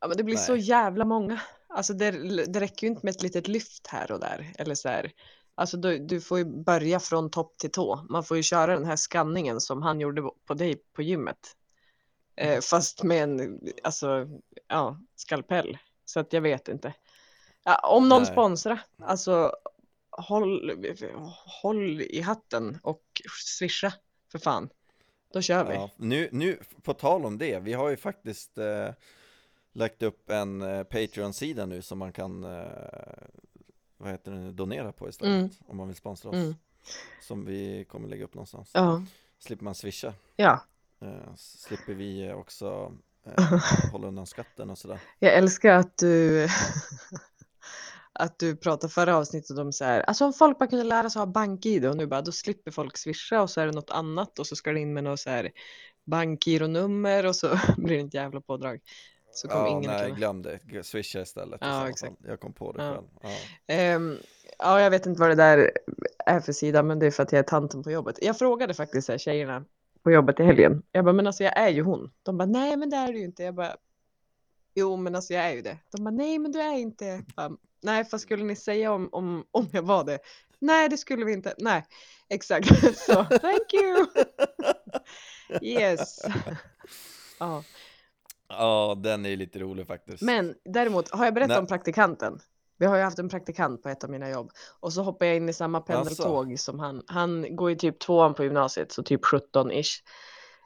Ja, 0.00 0.08
men 0.08 0.16
det 0.16 0.24
blir 0.24 0.34
Nej. 0.34 0.44
så 0.44 0.56
jävla 0.56 1.04
många. 1.04 1.40
Alltså 1.68 1.92
det, 1.94 2.10
det 2.46 2.60
räcker 2.60 2.86
ju 2.86 2.90
inte 2.90 3.06
med 3.06 3.14
ett 3.14 3.22
litet 3.22 3.48
lyft 3.48 3.86
här 3.86 4.12
och 4.12 4.20
där. 4.20 4.52
Eller 4.58 4.74
så 4.74 4.88
här. 4.88 5.12
Alltså 5.58 5.76
du, 5.76 5.98
du 5.98 6.20
får 6.20 6.38
ju 6.38 6.44
börja 6.44 7.00
från 7.00 7.30
topp 7.30 7.58
till 7.58 7.70
tå. 7.70 8.06
Man 8.10 8.24
får 8.24 8.36
ju 8.36 8.42
köra 8.42 8.74
den 8.74 8.84
här 8.84 8.96
skanningen 8.96 9.60
som 9.60 9.82
han 9.82 10.00
gjorde 10.00 10.22
på 10.46 10.54
dig 10.54 10.82
på 10.92 11.02
gymmet. 11.02 11.56
Eh, 12.36 12.60
fast 12.60 13.02
med 13.02 13.22
en, 13.22 13.60
alltså, 13.82 14.28
ja, 14.68 15.00
skalpell. 15.16 15.78
Så 16.04 16.20
att 16.20 16.32
jag 16.32 16.40
vet 16.40 16.68
inte. 16.68 16.94
Ja, 17.64 17.78
om 17.78 18.08
någon 18.08 18.22
Nej. 18.22 18.32
sponsrar, 18.32 18.80
alltså 19.02 19.52
håll, 20.10 20.84
håll 21.62 22.00
i 22.00 22.20
hatten 22.20 22.78
och 22.82 23.22
swisha 23.44 23.92
för 24.32 24.38
fan. 24.38 24.68
Då 25.32 25.40
kör 25.40 25.64
vi. 25.64 25.74
Ja, 25.74 25.90
nu, 25.96 26.28
nu, 26.32 26.58
på 26.82 26.94
tal 26.94 27.24
om 27.24 27.38
det, 27.38 27.58
vi 27.58 27.72
har 27.72 27.90
ju 27.90 27.96
faktiskt 27.96 28.58
eh, 28.58 28.88
lagt 29.72 30.02
upp 30.02 30.30
en 30.30 30.62
eh, 30.62 30.82
Patreon-sida 30.82 31.66
nu 31.66 31.82
som 31.82 31.98
man 31.98 32.12
kan 32.12 32.44
eh, 32.44 32.66
vad 33.96 34.10
heter 34.10 34.30
det, 34.32 34.52
donera 34.52 34.92
på 34.92 35.08
istället 35.08 35.34
Mm. 35.38 35.50
om 35.66 35.76
man 35.76 35.86
vill 35.86 35.96
sponsra 35.96 36.30
oss. 36.30 36.36
Mm. 36.36 36.54
Som 37.22 37.44
vi 37.44 37.84
kommer 37.88 38.08
lägga 38.08 38.24
upp 38.24 38.34
någonstans. 38.34 38.70
Ja, 38.74 39.02
Slipper 39.38 39.64
man 39.64 39.74
swisha. 39.74 40.14
ja. 40.36 40.64
Eh, 41.00 41.34
slipper 41.36 41.94
vi 41.94 42.32
också 42.32 42.92
eh, 43.26 43.62
hålla 43.92 44.06
undan 44.08 44.26
skatten 44.26 44.70
och 44.70 44.78
sådär. 44.78 45.00
Jag 45.18 45.34
älskar 45.34 45.74
att 45.74 45.98
du 45.98 46.48
att 48.12 48.38
du 48.38 48.56
pratade 48.56 48.92
förra 48.92 49.16
avsnittet 49.16 49.58
om 49.58 49.72
så 49.72 49.84
här, 49.84 50.00
alltså 50.00 50.24
om 50.24 50.32
folk 50.32 50.58
bara 50.58 50.66
kunde 50.66 50.84
lära 50.84 51.10
sig 51.10 51.20
ha 51.20 51.26
bank-id 51.26 51.86
och 51.86 51.96
nu 51.96 52.06
bara 52.06 52.22
då 52.22 52.32
slipper 52.32 52.70
folk 52.70 52.96
swisha 52.96 53.42
och 53.42 53.50
så 53.50 53.60
är 53.60 53.66
det 53.66 53.72
något 53.72 53.90
annat 53.90 54.38
och 54.38 54.46
så 54.46 54.56
ska 54.56 54.72
det 54.72 54.80
in 54.80 54.92
med 54.94 55.04
något 55.04 55.20
så 55.20 55.30
här 55.30 55.50
bank-id-nummer 56.04 57.26
och 57.26 57.36
så 57.36 57.58
blir 57.76 57.96
det 57.98 58.04
ett 58.04 58.14
jävla 58.14 58.40
pådrag. 58.40 58.80
Så 59.36 59.48
kommer 59.48 59.64
Ja, 59.64 59.70
ingen 59.70 59.90
nej, 59.90 60.04
kunna. 60.04 60.16
glöm 60.16 60.42
det. 60.42 60.82
Swisha 60.82 61.20
istället. 61.20 61.58
Ja, 61.60 61.88
exakt. 61.88 62.12
Jag 62.26 62.40
kom 62.40 62.52
på 62.52 62.72
det 62.72 62.84
Ja. 62.84 62.92
själv. 62.94 63.06
Ja. 63.22 63.28
Ehm, 63.74 64.18
ja, 64.58 64.80
jag 64.80 64.90
vet 64.90 65.06
inte 65.06 65.20
vad 65.20 65.30
det 65.30 65.34
där 65.34 65.70
är 66.26 66.40
för 66.40 66.52
sida, 66.52 66.82
men 66.82 66.98
det 66.98 67.06
är 67.06 67.10
för 67.10 67.22
att 67.22 67.32
jag 67.32 67.38
är 67.38 67.42
tanten 67.42 67.82
på 67.82 67.90
jobbet. 67.90 68.18
Jag 68.22 68.38
frågade 68.38 68.74
faktiskt 68.74 69.08
här, 69.08 69.18
tjejerna 69.18 69.64
på 70.02 70.10
jobbet 70.10 70.40
i 70.40 70.42
helgen. 70.42 70.82
Jag 70.92 71.04
bara, 71.04 71.12
men 71.12 71.26
alltså 71.26 71.44
jag 71.44 71.56
är 71.58 71.68
ju 71.68 71.82
hon. 71.82 72.12
De 72.22 72.38
bara, 72.38 72.46
nej 72.46 72.76
men 72.76 72.90
det 72.90 72.96
är 72.96 73.12
du 73.12 73.18
ju 73.18 73.24
inte. 73.24 73.42
Jag 73.42 73.54
bara, 73.54 73.76
jo 74.74 74.96
men 74.96 75.14
alltså 75.14 75.34
jag 75.34 75.44
är 75.44 75.52
ju 75.52 75.62
det. 75.62 75.78
De 75.90 76.04
bara, 76.04 76.10
nej 76.10 76.38
men 76.38 76.52
du 76.52 76.60
är 76.60 76.72
inte. 76.78 77.22
Bara, 77.36 77.50
nej, 77.82 78.04
vad 78.12 78.20
skulle 78.20 78.44
ni 78.44 78.56
säga 78.56 78.92
om, 78.92 79.08
om, 79.12 79.44
om 79.50 79.68
jag 79.72 79.82
var 79.82 80.04
det? 80.04 80.18
Nej, 80.58 80.88
det 80.88 80.96
skulle 80.98 81.24
vi 81.24 81.32
inte. 81.32 81.54
Nej, 81.58 81.84
exakt. 82.28 82.68
Så, 82.98 83.24
thank 83.24 83.72
you. 83.74 84.06
Yes. 85.62 86.20
Ja. 87.38 87.62
Ja, 88.48 88.94
den 88.98 89.26
är 89.26 89.36
lite 89.36 89.58
rolig 89.58 89.86
faktiskt. 89.86 90.22
Men 90.22 90.54
däremot, 90.64 91.10
har 91.10 91.24
jag 91.24 91.34
berättat 91.34 91.48
Nej. 91.48 91.58
om 91.58 91.66
praktikanten? 91.66 92.40
Vi 92.78 92.86
har 92.86 92.96
ju 92.96 93.02
haft 93.02 93.18
en 93.18 93.28
praktikant 93.28 93.82
på 93.82 93.88
ett 93.88 94.04
av 94.04 94.10
mina 94.10 94.30
jobb 94.30 94.50
och 94.80 94.92
så 94.92 95.02
hoppar 95.02 95.26
jag 95.26 95.36
in 95.36 95.48
i 95.48 95.52
samma 95.52 95.80
pendeltåg 95.80 96.58
som 96.58 96.80
han. 96.80 97.02
Han 97.06 97.56
går 97.56 97.70
ju 97.70 97.76
typ 97.76 97.98
tvåan 97.98 98.34
på 98.34 98.44
gymnasiet, 98.44 98.92
så 98.92 99.02
typ 99.02 99.24
17-ish. 99.24 100.02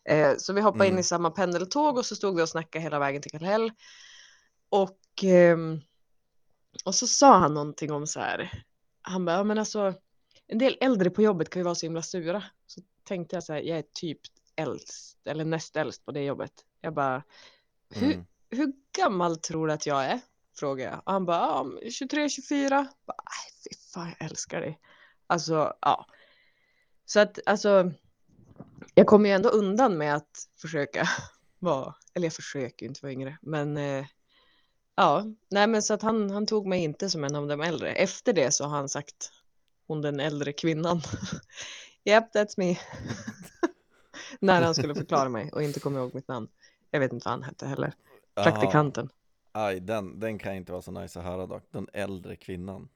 Eh, 0.05 0.37
så 0.39 0.53
vi 0.53 0.61
hoppade 0.61 0.87
in 0.87 0.91
Mm. 0.91 1.01
i 1.01 1.03
samma 1.03 1.31
pendeltåg 1.31 1.99
och 1.99 2.07
så 2.07 2.17
stod 2.17 2.37
vi 2.37 2.43
och 2.43 2.49
snackade 2.49 2.83
hela 2.83 2.99
vägen 2.99 3.23
till 3.23 3.31
Kallhäll. 3.31 3.73
Och, 4.69 4.99
ehm, 5.25 5.81
och 6.85 6.95
så 6.95 7.07
sa 7.07 7.39
han 7.39 7.55
någonting 7.55 7.93
om 7.93 8.07
så 8.07 8.21
här. 8.21 8.65
Han 9.03 9.25
bara, 9.25 9.37
ja 9.37 9.45
men 9.45 9.59
alltså 9.59 9.95
en 10.47 10.59
del 10.59 10.77
äldre 10.81 11.11
på 11.11 11.23
jobbet 11.23 11.51
kan 11.51 11.61
ju 11.61 11.65
vara 11.65 11.75
så 11.75 11.87
himla 11.87 12.03
sura. 12.03 12.43
Så 12.67 12.81
tänkte 13.05 13.37
jag 13.37 13.43
så 13.43 13.53
här, 13.53 13.61
jag 13.61 13.79
är 13.79 13.85
typ 13.93 14.21
äldst 14.57 15.19
eller 15.25 15.45
näst 15.45 15.77
äldst 15.77 16.05
på 16.05 16.13
det 16.13 16.25
jobbet. 16.25 16.53
Jag 16.81 16.95
bara, 16.95 17.23
hur, 17.91 18.13
Mm. 18.15 18.27
hur 18.51 18.73
gammal 18.97 19.37
tror 19.37 19.67
du 19.67 19.73
att 19.73 19.87
jag 19.87 20.05
är? 20.05 20.21
Frågar 20.57 20.85
jag. 20.91 21.03
Och 21.07 21.13
han 21.13 21.27
bara, 21.27 21.39
ja, 21.83 21.91
23, 21.91 22.29
24. 22.29 22.87
Bara, 23.07 23.17
"Aj, 23.19 23.53
fy 23.65 23.77
fan, 23.95 24.15
jag 24.19 24.31
älskar 24.31 24.61
dig. 24.61 24.81
Alltså, 25.27 25.73
ja. 25.81 26.07
Så 27.05 27.21
att, 27.21 27.39
alltså, 27.47 27.93
jag 28.95 29.07
kommer 29.07 29.29
ju 29.29 29.35
ändå 29.35 29.49
undan 29.49 29.99
med 29.99 30.15
att 30.17 30.49
försöka 30.61 31.09
vara, 31.59 31.95
eller 32.15 32.27
jag 32.27 32.33
försöker 32.35 32.87
ju 32.87 32.89
inte 32.89 33.01
vara 33.03 33.13
yngre, 33.13 33.39
men 33.43 33.77
eh, 33.77 34.07
ja, 34.95 35.25
nej 35.51 35.67
men 35.67 35.83
så 35.83 35.95
att 35.95 36.03
han, 36.03 36.31
han 36.31 36.47
tog 36.47 36.67
mig 36.67 36.83
inte 36.85 37.11
som 37.11 37.25
en 37.25 37.35
av 37.35 37.47
de 37.47 37.61
äldre. 37.61 37.93
Efter 37.93 38.33
det 38.33 38.51
så 38.53 38.65
har 38.65 38.77
han 38.77 38.89
sagt, 38.89 39.33
hon 39.87 40.03
den 40.03 40.21
äldre 40.21 40.53
kvinnan. 40.53 41.03
Yep, 42.05 42.35
that's 42.35 42.55
me. 42.57 42.77
När 44.41 44.63
han 44.63 44.75
skulle 44.75 44.95
förklara 44.95 45.29
mig 45.29 45.51
och 45.53 45.63
inte 45.63 45.81
komma 45.81 45.99
ihåg 45.99 46.15
mitt 46.15 46.29
namn. 46.29 46.49
Jag 46.91 47.01
vet 47.01 47.13
inte 47.13 47.25
vad 47.29 47.33
han 47.33 47.43
hette 47.43 47.67
heller. 47.67 47.93
Aha. 48.37 48.51
Praktikanten. 48.51 49.09
Aj, 49.53 49.81
den, 49.81 50.21
den 50.21 50.39
kan 50.39 50.55
inte 50.55 50.73
vara 50.73 50.83
så 50.83 50.91
nice 50.91 51.19
att 51.19 51.25
höra 51.25 51.47
dock. 51.47 51.63
Den 51.71 51.89
äldre 51.93 52.37
kvinnan. 52.37 52.89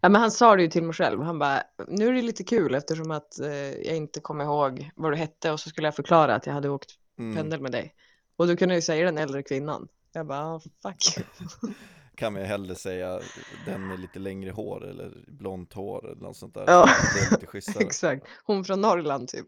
Ja, 0.00 0.08
men 0.08 0.20
han 0.20 0.30
sa 0.30 0.56
det 0.56 0.62
ju 0.62 0.68
till 0.68 0.82
mig 0.82 0.94
själv. 0.94 1.22
Han 1.22 1.38
bara, 1.38 1.62
nu 1.88 2.08
är 2.08 2.12
det 2.12 2.22
lite 2.22 2.44
kul 2.44 2.74
eftersom 2.74 3.10
att 3.10 3.38
eh, 3.40 3.52
jag 3.70 3.96
inte 3.96 4.20
kommer 4.20 4.44
ihåg 4.44 4.90
vad 4.94 5.12
du 5.12 5.16
hette 5.16 5.50
och 5.52 5.60
så 5.60 5.68
skulle 5.68 5.86
jag 5.86 5.96
förklara 5.96 6.34
att 6.34 6.46
jag 6.46 6.52
hade 6.54 6.68
åkt 6.68 6.90
Mm. 7.18 7.36
pendel 7.36 7.60
med 7.60 7.72
dig. 7.72 7.94
Och 8.36 8.46
du 8.46 8.56
kunde 8.56 8.74
ju 8.74 8.82
säga 8.82 9.04
den 9.04 9.18
äldre 9.18 9.42
kvinnan. 9.42 9.88
Jag 10.12 10.26
bara, 10.26 10.44
ah, 10.54 10.60
fuck. 10.82 11.26
Kan 12.14 12.32
man 12.32 12.42
ju 12.42 12.48
hellre 12.48 12.74
säga 12.74 13.20
den 13.66 13.86
med 13.86 14.00
lite 14.00 14.18
längre 14.18 14.50
hår 14.50 14.84
eller 14.86 15.12
blont 15.26 15.72
hår 15.72 16.10
eller 16.10 16.22
något 16.22 16.36
sånt 16.36 16.54
där. 16.54 16.64
Ja. 16.66 16.86
Det 17.14 17.20
är 17.26 17.30
lite 17.30 17.46
schysstare. 17.46 17.84
Exakt. 17.84 18.26
Hon 18.44 18.64
från 18.64 18.80
Norrland 18.80 19.28
typ. 19.28 19.46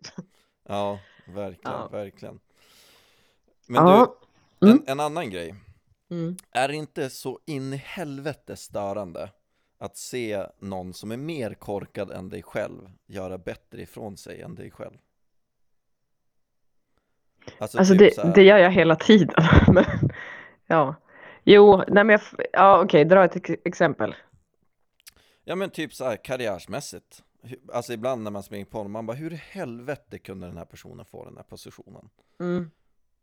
Ja, 0.68 0.98
verkligen, 1.26 1.76
Ja. 1.76 1.88
verkligen. 1.88 2.40
Men 3.68 3.86
Ja. 3.86 4.16
du, 4.58 4.66
Mm. 4.68 4.78
en, 4.78 4.92
en 4.92 5.00
annan 5.00 5.30
grej. 5.30 5.54
Mm. 6.10 6.36
Är 6.52 6.68
det 6.68 6.74
inte 6.74 7.10
så 7.10 7.40
in 7.46 7.72
i 7.72 7.76
helvete 7.76 8.56
störande 8.56 9.30
att 9.78 9.96
se 9.96 10.46
någon 10.58 10.94
som 10.94 11.12
är 11.12 11.16
mer 11.16 11.54
korkad 11.54 12.10
än 12.10 12.28
dig 12.28 12.42
själv 12.42 12.90
göra 13.06 13.38
bättre 13.38 13.82
ifrån 13.82 14.16
sig 14.16 14.40
än 14.40 14.54
dig 14.54 14.70
själv? 14.70 14.96
Alltså, 17.58 17.78
Alltså 17.78 17.94
typ 17.98 18.16
det, 18.16 18.32
det 18.34 18.42
gör 18.42 18.58
jag 18.58 18.70
hela 18.70 18.96
tiden. 18.96 19.44
ja. 20.66 20.94
Jo, 21.44 21.76
nej 21.88 22.04
men 22.04 22.08
jag, 22.10 22.46
ja 22.52 22.82
okej, 22.84 23.04
dra 23.04 23.24
ett 23.24 23.36
ex- 23.36 23.60
exempel. 23.64 24.14
Ja 25.44 25.54
men 25.56 25.70
typ 25.70 25.94
så 25.94 26.04
här 26.04 26.16
karriärsmässigt 26.24 27.22
Alltså 27.72 27.92
ibland 27.92 28.22
när 28.22 28.30
man 28.30 28.42
springer 28.42 28.64
på 28.64 28.78
honom, 28.78 28.92
man 28.92 29.06
bara 29.06 29.16
hur 29.16 29.32
i 29.32 29.36
helvete 29.36 30.18
kunde 30.18 30.46
den 30.46 30.56
här 30.56 30.64
personen 30.64 31.04
få 31.04 31.24
den 31.24 31.36
här 31.36 31.44
positionen? 31.44 32.08
Mm. 32.40 32.70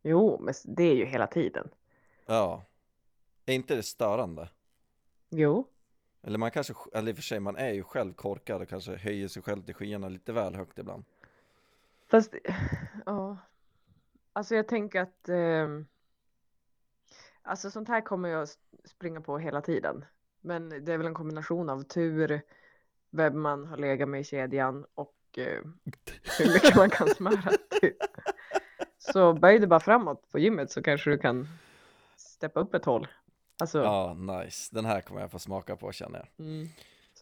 Jo, 0.03 0.39
men 0.41 0.53
det 0.63 0.83
är 0.83 0.95
ju 0.95 1.05
hela 1.05 1.27
tiden. 1.27 1.69
Ja 2.25 2.63
Är 3.45 3.53
inte 3.55 3.75
det 3.75 3.83
störande? 3.83 4.49
Jo. 5.29 5.67
Eller 6.21 6.37
man 6.37 6.51
kanske, 6.51 6.73
eller 6.93 7.09
i 7.09 7.13
och 7.13 7.15
för 7.15 7.23
sig 7.23 7.39
man 7.39 7.55
är 7.55 7.71
ju 7.71 7.83
själv 7.83 8.13
korkad 8.13 8.61
och 8.61 8.69
kanske 8.69 8.95
höjer 8.95 9.27
sig 9.27 9.41
själv 9.41 9.61
till 9.61 9.75
skyarna 9.75 10.09
lite 10.09 10.33
väl 10.33 10.55
högt 10.55 10.79
ibland 10.79 11.03
Fast, 12.07 12.35
ja. 13.05 13.37
Alltså 14.33 14.55
jag 14.55 14.67
tänker 14.67 15.01
att 15.01 15.29
ehm, 15.29 15.85
Alltså 17.41 17.71
sånt 17.71 17.87
här 17.87 18.01
kommer 18.01 18.29
jag 18.29 18.47
springa 18.85 19.21
på 19.21 19.37
hela 19.37 19.61
tiden. 19.61 20.05
Men 20.41 20.69
det 20.69 20.93
är 20.93 20.97
väl 20.97 21.07
en 21.07 21.13
kombination 21.13 21.69
av 21.69 21.83
tur, 21.83 22.41
vem 23.09 23.41
man 23.41 23.65
har 23.65 23.77
legat 23.77 24.09
med 24.09 24.21
i 24.21 24.23
kedjan 24.23 24.85
och 24.93 25.15
eh, 25.37 25.61
hur 26.39 26.53
mycket 26.53 26.75
man 26.75 26.89
kan 26.89 27.07
smöra. 27.07 27.51
Typ. 27.81 27.97
Så 29.11 29.33
böj 29.33 29.59
dig 29.59 29.67
bara 29.67 29.79
framåt 29.79 30.31
på 30.31 30.39
gymmet 30.39 30.71
så 30.71 30.83
kanske 30.83 31.09
du 31.09 31.17
kan 31.17 31.47
steppa 32.15 32.59
upp 32.59 32.73
ett 32.73 32.85
hål. 32.85 33.07
Alltså, 33.61 33.83
Ja, 33.83 34.13
nice. 34.13 34.75
Den 34.75 34.85
här 34.85 35.01
kommer 35.01 35.21
jag 35.21 35.31
få 35.31 35.39
smaka 35.39 35.75
på 35.75 35.91
känner 35.91 36.19
jag. 36.37 36.45
mm. 36.45 36.67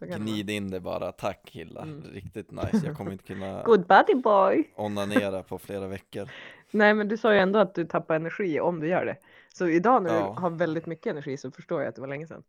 Gnid 0.01 0.49
in 0.49 0.71
det 0.71 0.79
bara, 0.79 1.11
tack 1.11 1.49
Hilla. 1.51 1.81
Mm. 1.81 2.03
Riktigt 2.13 2.51
nice. 2.51 2.81
Jag 2.85 2.97
kommer 2.97 3.11
inte 3.11 3.23
kunna 3.23 3.63
Good 3.65 3.87
buddy 3.87 4.15
boy! 4.15 4.63
onanera 4.75 5.43
på 5.43 5.59
flera 5.59 5.87
veckor. 5.87 6.29
Nej 6.71 6.93
men 6.93 7.07
du 7.07 7.17
sa 7.17 7.33
ju 7.33 7.39
ändå 7.39 7.59
att 7.59 7.75
du 7.75 7.85
tappar 7.85 8.15
energi 8.15 8.59
om 8.59 8.79
du 8.79 8.87
gör 8.87 9.05
det. 9.05 9.17
Så 9.53 9.67
idag 9.67 10.03
när 10.03 10.13
Ja. 10.15 10.33
du 10.35 10.41
har 10.41 10.49
väldigt 10.49 10.85
mycket 10.85 11.11
energi 11.11 11.37
så 11.37 11.51
förstår 11.51 11.81
jag 11.81 11.89
att 11.89 11.95
det 11.95 12.01
var 12.01 12.07
länge 12.07 12.27
sedan. 12.27 12.43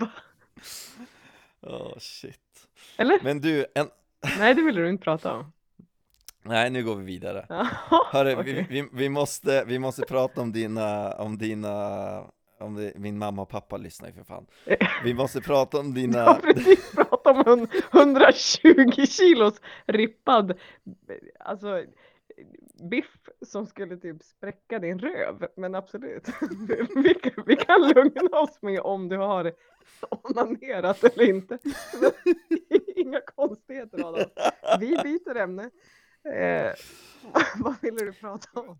Åh 1.60 1.98
shit. 1.98 2.68
Eller? 2.96 3.18
Men 3.22 3.40
du, 3.40 3.66
en... 3.74 3.88
Nej 4.38 4.54
det 4.54 4.62
ville 4.62 4.80
du 4.80 4.88
inte 4.88 5.04
prata 5.04 5.32
om. 5.36 5.52
Nej 6.44 6.70
nu 6.70 6.84
går 6.84 6.96
vi 6.96 7.04
vidare. 7.04 7.46
Hörru, 8.12 8.34
okej. 8.40 8.66
vi, 8.70 8.80
vi, 8.82 8.88
vi, 8.92 9.08
måste, 9.08 9.64
vi 9.66 9.78
måste 9.78 10.02
prata 10.02 10.40
om 10.40 10.52
dina, 10.52 11.12
om 11.12 11.38
dina, 11.38 11.74
om 12.60 12.74
det, 12.74 12.92
min 12.96 13.18
mamma 13.18 13.42
och 13.42 13.48
pappa 13.48 13.76
lyssnar 13.76 14.08
ju 14.08 14.14
för 14.14 14.24
fan. 14.24 14.46
Vi 15.04 15.14
måste 15.14 15.40
prata 15.40 15.78
om 15.80 15.94
Du 15.94 16.00
har 16.00 16.06
dina, 16.06 16.34
precis 16.54 16.92
pratat 16.94 17.26
om 17.46 17.58
en 17.60 17.68
120 18.00 19.06
kilos 19.06 19.60
rippad 19.86 20.58
alltså 21.40 21.84
biff 22.90 23.18
som 23.46 23.66
skulle 23.66 23.96
typ 23.96 24.22
spräcka 24.22 24.78
din 24.78 24.98
röv. 24.98 25.46
Men 25.56 25.74
absolut, 25.74 26.28
vi, 27.04 27.14
kan- 27.14 27.44
vi 27.46 27.56
kan 27.56 27.88
lugna 27.88 28.38
oss 28.38 28.62
med 28.62 28.80
om 28.80 29.08
du 29.08 29.16
har 29.16 29.52
onanerat 30.10 31.04
eller 31.04 31.28
inte. 31.28 31.58
Inga 32.96 33.20
konstigheter 33.20 34.08
Adam. 34.08 34.30
Vi 34.80 34.96
byter 35.02 35.36
ämne. 35.36 35.70
Eh, 36.24 36.72
vad 37.56 37.74
ville 37.82 38.04
du 38.04 38.12
prata 38.12 38.60
om? 38.60 38.78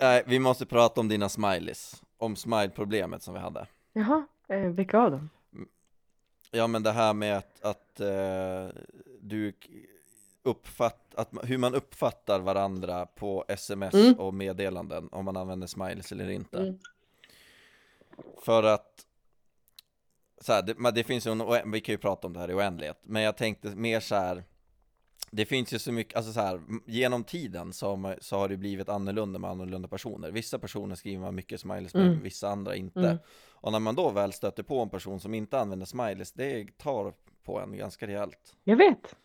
nej 0.00 0.22
vi 0.26 0.38
måste 0.38 0.66
prata 0.66 1.00
om 1.00 1.08
dina 1.08 1.28
smileys, 1.28 2.02
om 2.16 2.36
smile-problemet 2.36 3.22
som 3.22 3.34
vi 3.34 3.40
hade. 3.40 3.66
Jaha, 3.92 4.26
eh, 4.48 4.58
vilka 4.58 4.98
av 4.98 5.10
dem? 5.10 5.30
Ja 6.50 6.66
men 6.66 6.82
det 6.82 6.92
här 6.92 7.14
med 7.14 7.36
att, 7.36 7.62
att 7.64 8.00
eh, 8.00 8.68
du 9.20 9.52
uppfatt, 10.42 11.14
att, 11.14 11.28
hur 11.42 11.58
man 11.58 11.74
uppfattar 11.74 12.40
varandra 12.40 13.06
på 13.06 13.44
sms 13.48 13.94
Mm. 13.94 14.14
och 14.14 14.34
meddelanden, 14.34 15.08
om 15.12 15.24
man 15.24 15.36
använder 15.36 15.66
smileys 15.66 16.12
eller 16.12 16.30
inte. 16.30 16.58
Mm. 16.58 16.78
För 18.44 18.62
att 18.62 19.06
så 20.40 20.52
här, 20.52 20.62
det, 20.62 20.74
men 20.78 20.94
det 20.94 21.04
finns 21.04 21.26
ju 21.26 21.30
en, 21.30 21.70
vi 21.72 21.80
kan 21.80 21.92
ju 21.92 21.98
prata 21.98 22.26
om 22.26 22.32
det 22.32 22.40
här 22.40 22.50
i 22.50 22.54
oändlighet, 22.54 22.98
men 23.02 23.22
jag 23.22 23.36
tänkte 23.36 23.68
mer 23.68 24.00
så 24.00 24.14
här. 24.14 24.44
Det 25.34 25.44
finns 25.46 25.72
ju 25.72 25.78
så 25.78 25.92
mycket, 25.92 26.16
alltså 26.16 26.32
så 26.32 26.40
här, 26.40 26.60
genom 26.86 27.24
tiden 27.24 27.72
så 27.72 27.88
har, 27.88 27.96
man, 27.96 28.14
så 28.20 28.36
har 28.38 28.48
det 28.48 28.56
blivit 28.56 28.88
annorlunda 28.88 29.38
med 29.38 29.50
annorlunda 29.50 29.88
personer. 29.88 30.30
Vissa 30.30 30.58
personer 30.58 30.94
skriver 30.94 31.20
man 31.20 31.34
mycket 31.34 31.60
smileys 31.60 31.94
med, 31.94 32.06
Mm. 32.06 32.22
vissa 32.22 32.48
andra 32.48 32.76
inte. 32.76 33.00
Mm. 33.00 33.18
Och 33.50 33.72
när 33.72 33.78
man 33.78 33.94
då 33.94 34.10
väl 34.10 34.32
stöter 34.32 34.62
på 34.62 34.80
en 34.80 34.88
person 34.90 35.20
som 35.20 35.34
inte 35.34 35.58
använder 35.58 35.86
smileys, 35.86 36.32
det 36.32 36.78
tar 36.78 37.14
på 37.42 37.60
en 37.60 37.76
ganska 37.76 38.06
rejält. 38.06 38.56
Jag 38.64 38.76
vet. 38.76 39.16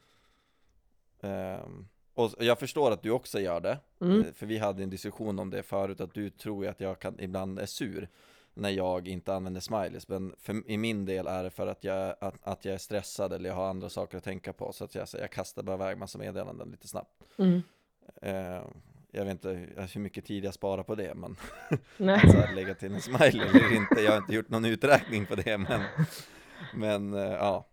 Ehm, 1.21 1.87
och 2.13 2.31
jag 2.39 2.59
förstår 2.59 2.91
att 2.91 3.03
du 3.03 3.11
också 3.11 3.39
gör 3.39 3.59
det, 3.61 3.79
Mm. 4.01 4.19
eh, 4.21 4.33
för 4.33 4.45
vi 4.45 4.57
hade 4.57 4.83
en 4.83 4.89
diskussion 4.89 5.39
om 5.39 5.49
det 5.49 5.63
förut, 5.63 6.01
att 6.01 6.13
du 6.13 6.29
tror 6.29 6.67
att 6.67 6.79
jag 6.79 6.99
kan, 6.99 7.19
ibland 7.19 7.59
är 7.59 7.65
sur 7.65 8.09
när 8.57 8.69
jag 8.69 9.07
inte 9.07 9.33
använder 9.33 9.61
smileys, 9.61 10.07
men 10.07 10.35
för, 10.39 10.71
i 10.71 10.77
min 10.77 11.05
del 11.05 11.27
är 11.27 11.43
det 11.43 11.49
för 11.49 11.67
att 11.67 11.83
jag, 11.83 12.15
att, 12.21 12.35
att 12.43 12.65
jag 12.65 12.73
är 12.73 12.77
stressad 12.77 13.33
eller 13.33 13.49
jag 13.49 13.55
har 13.55 13.69
andra 13.69 13.89
saker 13.89 14.17
att 14.17 14.23
tänka 14.23 14.53
på, 14.53 14.73
så 14.73 14.83
att 14.83 14.95
jag, 14.95 15.07
så 15.07 15.17
jag 15.17 15.31
kastar 15.31 15.63
bara 15.63 15.75
iväg 15.75 15.97
massa 15.97 16.17
meddelanden 16.17 16.69
lite 16.71 16.87
snabbt. 16.87 17.23
Mm. 17.37 17.61
Ehm, 18.21 18.63
jag 19.11 19.25
vet 19.25 19.31
inte 19.31 19.49
hur- 19.49 19.99
mycket 19.99 20.25
tid 20.25 20.45
jag 20.45 20.53
sparar 20.53 20.83
på 20.83 20.95
det, 20.95 21.15
men 21.15 21.35
Nej. 21.97 22.19
så 22.19 22.37
här, 22.37 22.55
lägga 22.55 22.75
till 22.75 22.93
en 22.93 23.01
smiley 23.01 23.47
eller 23.47 23.75
inte, 23.75 24.01
jag 24.01 24.11
har 24.11 24.17
inte 24.17 24.35
gjort 24.35 24.49
någon 24.49 24.65
uträkning 24.65 25.25
på 25.25 25.35
det, 25.35 25.57
men, 25.57 25.81
men 26.73 27.13
eh, 27.13 27.31
ja. 27.33 27.67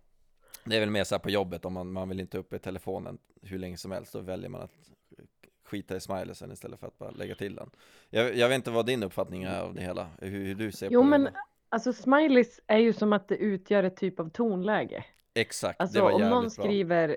Det 0.64 0.76
är 0.76 0.80
väl 0.80 0.90
mer 0.90 1.04
så 1.04 1.14
här 1.14 1.20
på 1.20 1.30
jobbet, 1.30 1.64
om 1.64 1.72
man, 1.72 1.92
man 1.92 2.08
vill 2.08 2.20
inte 2.20 2.38
upp 2.38 2.52
i 2.52 2.58
telefonen 2.58 3.18
hur 3.42 3.58
länge 3.58 3.76
som 3.76 3.90
helst, 3.90 4.12
då 4.12 4.20
väljer 4.20 4.48
man 4.48 4.62
att 4.62 4.90
skita 5.64 5.96
i 5.96 6.00
smileysen 6.00 6.52
istället 6.52 6.80
för 6.80 6.86
att 6.86 6.98
bara 6.98 7.10
lägga 7.10 7.34
till 7.34 7.54
den. 7.54 7.70
Jag, 8.10 8.36
jag 8.36 8.48
vet 8.48 8.56
inte 8.56 8.70
vad 8.70 8.86
din 8.86 9.02
uppfattning 9.02 9.42
är 9.42 9.60
av 9.60 9.74
det 9.74 9.80
hela, 9.82 10.08
hur, 10.20 10.30
hur 10.44 10.54
du 10.54 10.72
ser 10.72 10.88
Jo 10.90 11.00
på 11.00 11.06
men 11.06 11.28
alltså 11.68 11.92
smileys 11.92 12.60
är 12.66 12.78
ju 12.78 12.92
som 12.92 13.12
att 13.12 13.28
det 13.28 13.36
utgör 13.36 13.82
ett 13.82 13.96
typ 13.96 14.20
av 14.20 14.30
tonläge. 14.30 15.04
Exakt, 15.34 15.80
Alltså 15.80 15.94
det 15.98 16.02
var 16.02 16.12
om 16.12 16.20
jävligt 16.20 16.30
någon 16.34 16.42
bra. 16.42 16.50
skriver, 16.50 17.16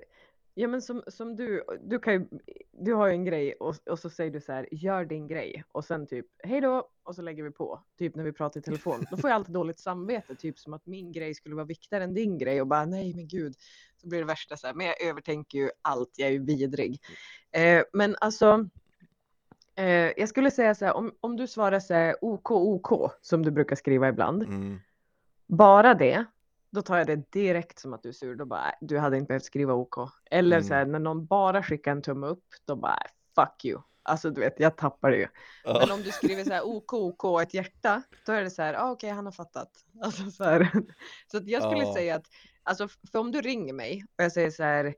ja 0.60 0.68
men 0.68 0.82
som, 0.82 1.04
som 1.08 1.36
du, 1.36 1.64
du 1.82 2.00
kan 2.00 2.14
ju, 2.14 2.26
du 2.72 2.94
har 2.94 3.08
ju 3.08 3.14
en 3.14 3.26
grej 3.26 3.54
och, 3.54 3.76
och 3.90 4.00
så 4.00 4.10
säger 4.10 4.32
du 4.32 4.42
så 4.42 4.52
här, 4.52 4.68
gör 4.72 5.06
din 5.06 5.28
grej. 5.28 5.64
Och 5.72 5.86
sen 5.86 6.08
typ, 6.08 6.26
hej 6.44 6.62
då, 6.62 6.90
och 7.04 7.16
så 7.16 7.22
lägger 7.22 7.44
vi 7.44 7.52
på, 7.52 7.84
typ 7.98 8.16
när 8.16 8.24
vi 8.24 8.32
pratar 8.32 8.60
i 8.60 8.64
telefon. 8.64 9.06
Då 9.12 9.18
får 9.18 9.30
jag 9.30 9.36
alltid 9.36 9.54
dåligt 9.54 9.80
samvete, 9.80 10.36
typ 10.36 10.60
som 10.60 10.74
att 10.74 10.86
min 10.86 11.12
grej 11.12 11.36
skulle 11.36 11.56
vara 11.56 11.66
viktigare 11.66 12.04
än 12.04 12.14
din 12.14 12.38
grej 12.38 12.62
och 12.62 12.68
bara 12.68 12.86
nej 12.86 13.14
men 13.16 13.28
gud, 13.28 13.56
så 14.02 14.08
blir 14.08 14.20
det 14.20 14.26
värsta 14.26 14.58
så 14.58 14.68
här, 14.68 14.74
men 14.74 14.88
jag 14.88 15.02
övertänker 15.02 15.58
ju 15.58 15.70
allt, 15.82 16.12
jag 16.16 16.28
är 16.28 16.34
ju 16.34 16.46
vidrig. 16.46 17.02
Eh, 17.52 17.84
men 17.94 18.16
alltså, 18.22 18.70
eh, 19.76 20.12
jag 20.18 20.30
skulle 20.30 20.52
säga 20.52 20.76
så 20.76 20.86
här, 20.86 20.94
om, 20.94 21.12
om 21.20 21.38
du 21.38 21.48
svarar 21.48 21.80
så 21.80 21.94
här, 21.94 22.16
OK, 22.22 22.52
OK, 22.52 23.12
som 23.22 23.44
du 23.44 23.52
brukar 23.52 23.76
skriva 23.76 24.10
ibland, 24.10 24.44
Mm, 24.44 24.80
bara 25.48 25.94
det, 25.94 26.26
då 26.70 26.82
tar 26.82 26.98
jag 26.98 27.08
det 27.08 27.32
direkt 27.32 27.80
som 27.80 27.94
att 27.94 28.04
du 28.04 28.10
är 28.10 28.14
sur. 28.14 28.36
Då 28.36 28.46
bara, 28.46 28.70
"Äh, 28.70 28.76
du 28.82 28.98
hade 29.00 29.18
inte 29.18 29.28
behövt 29.28 29.44
skriva 29.46 29.74
OK. 29.74 29.96
Eller 30.32 30.62
så 30.62 30.74
här, 30.74 30.86
när 30.86 31.00
någon 31.00 31.26
bara 31.26 31.64
skickar 31.64 31.92
en 31.92 32.02
tumme 32.02 32.28
upp, 32.28 32.46
då 32.66 32.76
bara, 32.76 33.00
fuck 33.36 33.66
you. 33.66 33.82
Alltså 34.04 34.30
du 34.30 34.42
vet, 34.42 34.60
jag 34.60 34.78
tappar 34.78 35.12
det 35.12 35.18
ju. 35.18 35.28
Men 35.66 35.76
ja, 35.76 35.94
om 35.94 36.02
du 36.02 36.12
skriver 36.12 36.44
så 36.44 36.54
här 36.54 36.66
OK, 36.68 36.94
OK 36.94 37.24
och 37.24 37.42
ett 37.42 37.54
hjärta, 37.54 38.02
då 38.26 38.32
är 38.32 38.44
det 38.44 38.50
så 38.52 38.62
här, 38.62 38.74
ah, 38.74 38.92
okej, 38.92 39.10
han 39.10 39.26
har 39.26 39.32
fattat. 39.32 39.72
Alltså 40.04 40.32
så 40.32 40.44
här. 40.44 40.72
Så 41.32 41.38
att 41.38 41.48
jag 41.48 41.64
skulle 41.64 41.84
Ja. 41.84 41.94
säga 41.94 42.16
att, 42.16 42.26
alltså 42.64 42.88
för 43.12 43.20
om 43.20 43.32
du 43.32 43.42
ringer 43.42 43.74
mig 43.74 44.06
och 44.18 44.24
jag 44.24 44.32
säger 44.32 44.52
så 44.52 44.64
här, 44.64 44.96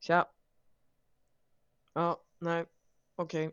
tja. 0.00 0.26
Ja, 1.94 2.22
nej, 2.38 2.64
okej. 3.16 3.50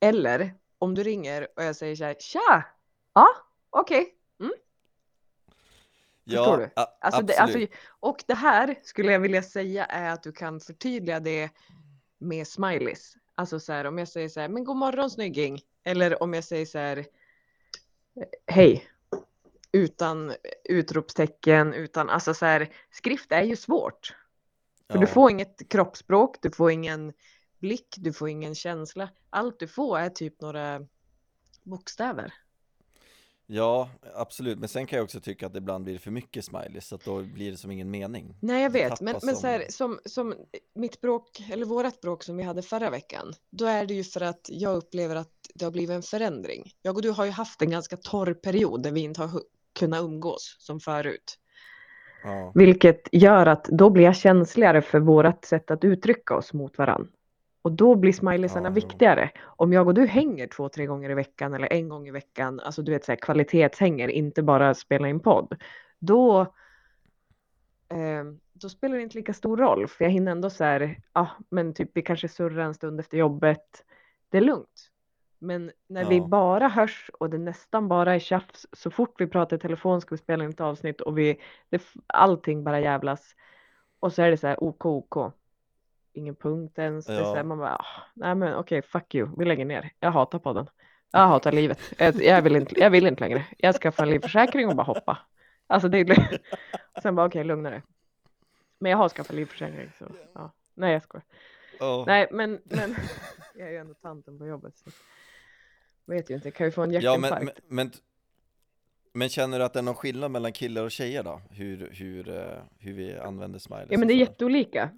Eller 0.00 0.54
om 0.78 0.94
du 0.94 1.02
ringer 1.02 1.48
och 1.56 1.62
jag 1.64 1.76
säger 1.76 1.96
så 1.96 2.04
här, 2.04 2.16
tja. 2.18 2.64
Ja, 3.14 3.26
okej. 3.70 4.14
Förstår 6.24 6.58
du? 6.58 6.70
a- 6.76 6.86
Alltså 7.00 7.22
det, 7.22 7.36
alltså, 7.38 7.58
och 8.00 8.22
det 8.26 8.34
här 8.34 8.78
skulle 8.82 9.12
jag 9.12 9.20
vilja 9.20 9.42
säga 9.42 9.84
är 9.84 10.10
att 10.10 10.22
du 10.22 10.32
kan 10.32 10.60
förtydliga 10.60 11.20
det 11.20 11.50
med 12.18 12.46
smileys. 12.48 13.16
Alltså 13.34 13.60
så 13.60 13.72
här 13.72 13.84
om 13.84 13.98
jag 13.98 14.08
säger 14.08 14.28
så 14.28 14.40
här, 14.40 14.48
men 14.48 14.64
god 14.64 14.76
morgon 14.76 15.10
snygging. 15.10 15.60
Eller 15.84 16.22
om 16.22 16.34
jag 16.34 16.44
säger 16.44 16.66
så 16.66 16.78
här, 16.78 17.06
hej. 18.46 18.88
Utan 19.72 20.32
utropstecken, 20.64 21.72
utan 21.74 22.10
alltså 22.10 22.34
så 22.34 22.46
här, 22.46 22.72
skrift 22.90 23.32
är 23.32 23.42
ju 23.42 23.56
svårt. 23.56 24.16
För 24.90 24.98
du 24.98 25.04
Ja. 25.04 25.12
får 25.12 25.30
inget 25.30 25.68
kroppsspråk, 25.68 26.36
du 26.42 26.50
får 26.50 26.70
ingen 26.70 27.12
blick, 27.58 27.94
du 27.98 28.12
får 28.12 28.28
ingen 28.28 28.54
känsla. 28.54 29.08
Allt 29.30 29.58
du 29.58 29.68
får 29.68 29.98
är 29.98 30.10
typ 30.10 30.40
några 30.40 30.80
bokstäver. 31.62 32.34
Ja, 33.46 33.88
absolut, 34.14 34.58
men 34.58 34.68
sen 34.68 34.86
kan 34.86 34.96
jag 34.96 35.04
också 35.04 35.20
tycka 35.20 35.46
att 35.46 35.52
det 35.52 35.58
ibland 35.58 35.84
blir 35.84 35.98
för 35.98 36.10
mycket 36.10 36.44
smileys, 36.44 36.86
så 36.86 36.94
att 36.94 37.04
då 37.04 37.22
blir 37.22 37.50
det 37.50 37.56
som 37.56 37.70
ingen 37.70 37.90
mening. 37.90 38.36
Nej, 38.40 38.62
jag 38.62 38.70
vet, 38.70 39.00
men, 39.00 39.16
men 39.22 39.36
så 39.36 39.46
här, 39.46 39.64
som, 39.68 39.98
som 40.04 40.34
mitt 40.74 41.00
bråk, 41.00 41.42
eller 41.52 41.66
vårat 41.66 42.00
bråk 42.00 42.24
som 42.24 42.36
vi 42.36 42.42
hade 42.42 42.62
förra 42.62 42.90
veckan, 42.90 43.32
då 43.50 43.64
är 43.64 43.86
det 43.86 43.94
ju 43.94 44.04
för 44.04 44.20
att 44.20 44.46
jag 44.48 44.76
upplever 44.76 45.16
att 45.16 45.32
det 45.54 45.64
har 45.64 45.72
blivit 45.72 45.90
en 45.90 46.02
förändring. 46.02 46.72
Jag 46.82 46.96
och 46.96 47.02
du 47.02 47.10
har 47.10 47.24
ju 47.24 47.30
haft 47.30 47.62
en 47.62 47.70
ganska 47.70 47.96
torr 47.96 48.34
period 48.34 48.82
där 48.82 48.90
vi 48.90 49.00
inte 49.00 49.20
har 49.22 49.42
kunnat 49.78 50.02
umgås 50.02 50.56
som 50.58 50.80
förut. 50.80 51.38
Ja, 52.24 52.52
Vilket 52.54 53.08
gör 53.12 53.46
att 53.46 53.64
då 53.64 53.90
blir 53.90 54.04
jag 54.04 54.16
känsligare 54.16 54.82
för 54.82 55.00
vårat 55.00 55.44
sätt 55.44 55.70
att 55.70 55.84
uttrycka 55.84 56.36
oss 56.36 56.52
mot 56.52 56.78
varann. 56.78 57.08
Och 57.62 57.72
då 57.72 57.94
blir 57.94 58.12
smileysarna 58.12 58.68
Ja, 58.68 58.72
viktigare. 58.72 59.30
Om 59.44 59.72
jag 59.72 59.86
och 59.88 59.94
du 59.94 60.06
hänger 60.06 60.46
två, 60.46 60.68
tre 60.68 60.86
gånger 60.86 61.10
i 61.10 61.14
veckan 61.14 61.54
eller 61.54 61.72
en 61.72 61.88
gång 61.88 62.08
i 62.08 62.10
veckan, 62.10 62.60
alltså 62.60 62.82
du 62.82 62.92
vet 62.92 63.04
så 63.04 63.12
här 63.12 63.16
kvalitetshänger, 63.16 64.08
inte 64.08 64.42
bara 64.42 64.74
spela 64.74 65.08
in 65.08 65.20
podd, 65.20 65.62
då, 65.98 66.40
eh, 67.88 68.24
då 68.52 68.68
spelar 68.68 68.96
det 68.96 69.02
inte 69.02 69.16
lika 69.18 69.32
stor 69.34 69.56
roll. 69.56 69.88
För 69.88 70.04
jag 70.04 70.10
hinner 70.12 70.32
ändå 70.32 70.50
så 70.50 70.64
här, 70.64 71.00
ja 71.12 71.28
men 71.48 71.74
typ 71.74 71.90
vi 71.94 72.02
kanske 72.02 72.28
surrar 72.28 72.64
en 72.64 72.74
stund 72.74 73.00
efter 73.00 73.18
jobbet. 73.18 73.84
Det 74.28 74.36
är 74.38 74.42
lugnt. 74.42 74.88
Men 75.38 75.72
när 75.88 76.04
vi 76.04 76.16
Ja. 76.16 76.24
bara 76.24 76.68
hörs 76.68 77.10
och 77.20 77.30
det 77.30 77.38
nästan 77.38 77.88
bara 77.88 78.14
är 78.14 78.18
tjafs, 78.18 78.66
så 78.72 78.90
fort 78.90 79.14
vi 79.20 79.26
pratar 79.26 79.56
i 79.56 79.60
telefon 79.60 80.00
ska 80.00 80.14
vi 80.14 80.18
spela 80.18 80.44
in 80.44 80.50
ett 80.50 80.60
avsnitt 80.60 81.00
och 81.00 81.18
vi, 81.18 81.40
det, 81.70 81.82
allting 82.06 82.64
bara 82.64 82.80
jävlas. 82.80 83.34
Och 84.00 84.12
så 84.12 84.22
är 84.22 84.30
det 84.30 84.36
så 84.36 84.46
här 84.46 84.64
OK, 84.64 84.86
OK. 84.86 85.32
Ingen 86.12 86.34
punkt 86.34 86.78
ens. 86.78 87.06
Det 87.06 87.12
är 87.12 87.18
så 87.22 87.28
här, 87.28 87.36
Ja. 87.36 87.42
man 87.42 87.58
bara, 87.58 87.76
ah, 87.76 87.86
nej 88.14 88.34
men 88.34 88.54
okej, 88.54 88.82
fuck 88.82 89.14
you, 89.14 89.28
vi 89.38 89.44
lägger 89.44 89.64
ner. 89.64 89.92
Jag 90.00 90.10
hatar 90.10 90.38
podden. 90.38 90.66
Jag 91.12 91.26
hatar 91.26 91.52
livet. 91.52 91.78
Jag, 91.98 92.42
vill 92.42 92.56
inte, 92.56 92.80
jag 92.80 92.90
vill 92.90 93.06
inte 93.06 93.20
längre. 93.20 93.46
Jag 93.58 93.74
ska 93.74 93.92
få 93.92 94.02
en 94.02 94.10
livförsäkring 94.10 94.68
och 94.68 94.76
bara 94.76 94.82
hoppa. 94.82 95.18
Alltså 95.66 95.88
det 95.88 95.98
är 95.98 96.40
Sen 97.02 97.14
bara 97.14 97.26
okej, 97.26 97.44
lugna 97.44 97.70
dig. 97.70 97.82
Men 98.78 98.90
jag 98.90 98.98
har 98.98 99.08
skaffat 99.08 99.36
livförsäkring 99.36 99.90
så 99.98 100.06
ja. 100.34 100.52
Nej 100.74 100.92
jag 100.92 101.02
skojar. 101.02 101.24
Ja. 101.78 102.04
Nej 102.06 102.28
men, 102.30 102.60
men 102.64 102.96
jag 103.54 103.68
är 103.68 103.72
ju 103.72 103.76
ändå 103.78 103.94
tanten 103.94 104.38
på 104.38 104.46
jobbet 104.46 104.76
så 104.76 104.90
vet 106.06 106.30
ju 106.30 106.34
inte, 106.34 106.48
jag 106.48 106.54
kan 106.54 106.66
ju 106.66 106.70
få 106.70 106.82
en 106.82 106.90
Ja, 106.92 107.00
hjärtinfarkt. 107.00 107.44
men, 107.44 107.54
men, 107.66 107.76
men, 107.76 107.90
men 109.12 109.28
känner 109.28 109.58
du 109.58 109.64
att 109.64 109.72
det 109.72 109.78
är 109.78 109.82
någon 109.82 109.94
skillnad 109.94 110.30
mellan 110.30 110.52
killar 110.52 110.82
och 110.84 110.90
tjejer 110.90 111.22
då? 111.22 111.40
Hur, 111.50 111.90
hur, 111.92 112.28
eh, 112.28 112.58
hur 112.78 112.92
vi 112.92 113.18
använder 113.18 113.58
smileys 113.58 113.88
Ja 113.90 113.98
men 113.98 114.08
det 114.08 114.14
är 114.14 114.18
jätteolika. 114.18 114.90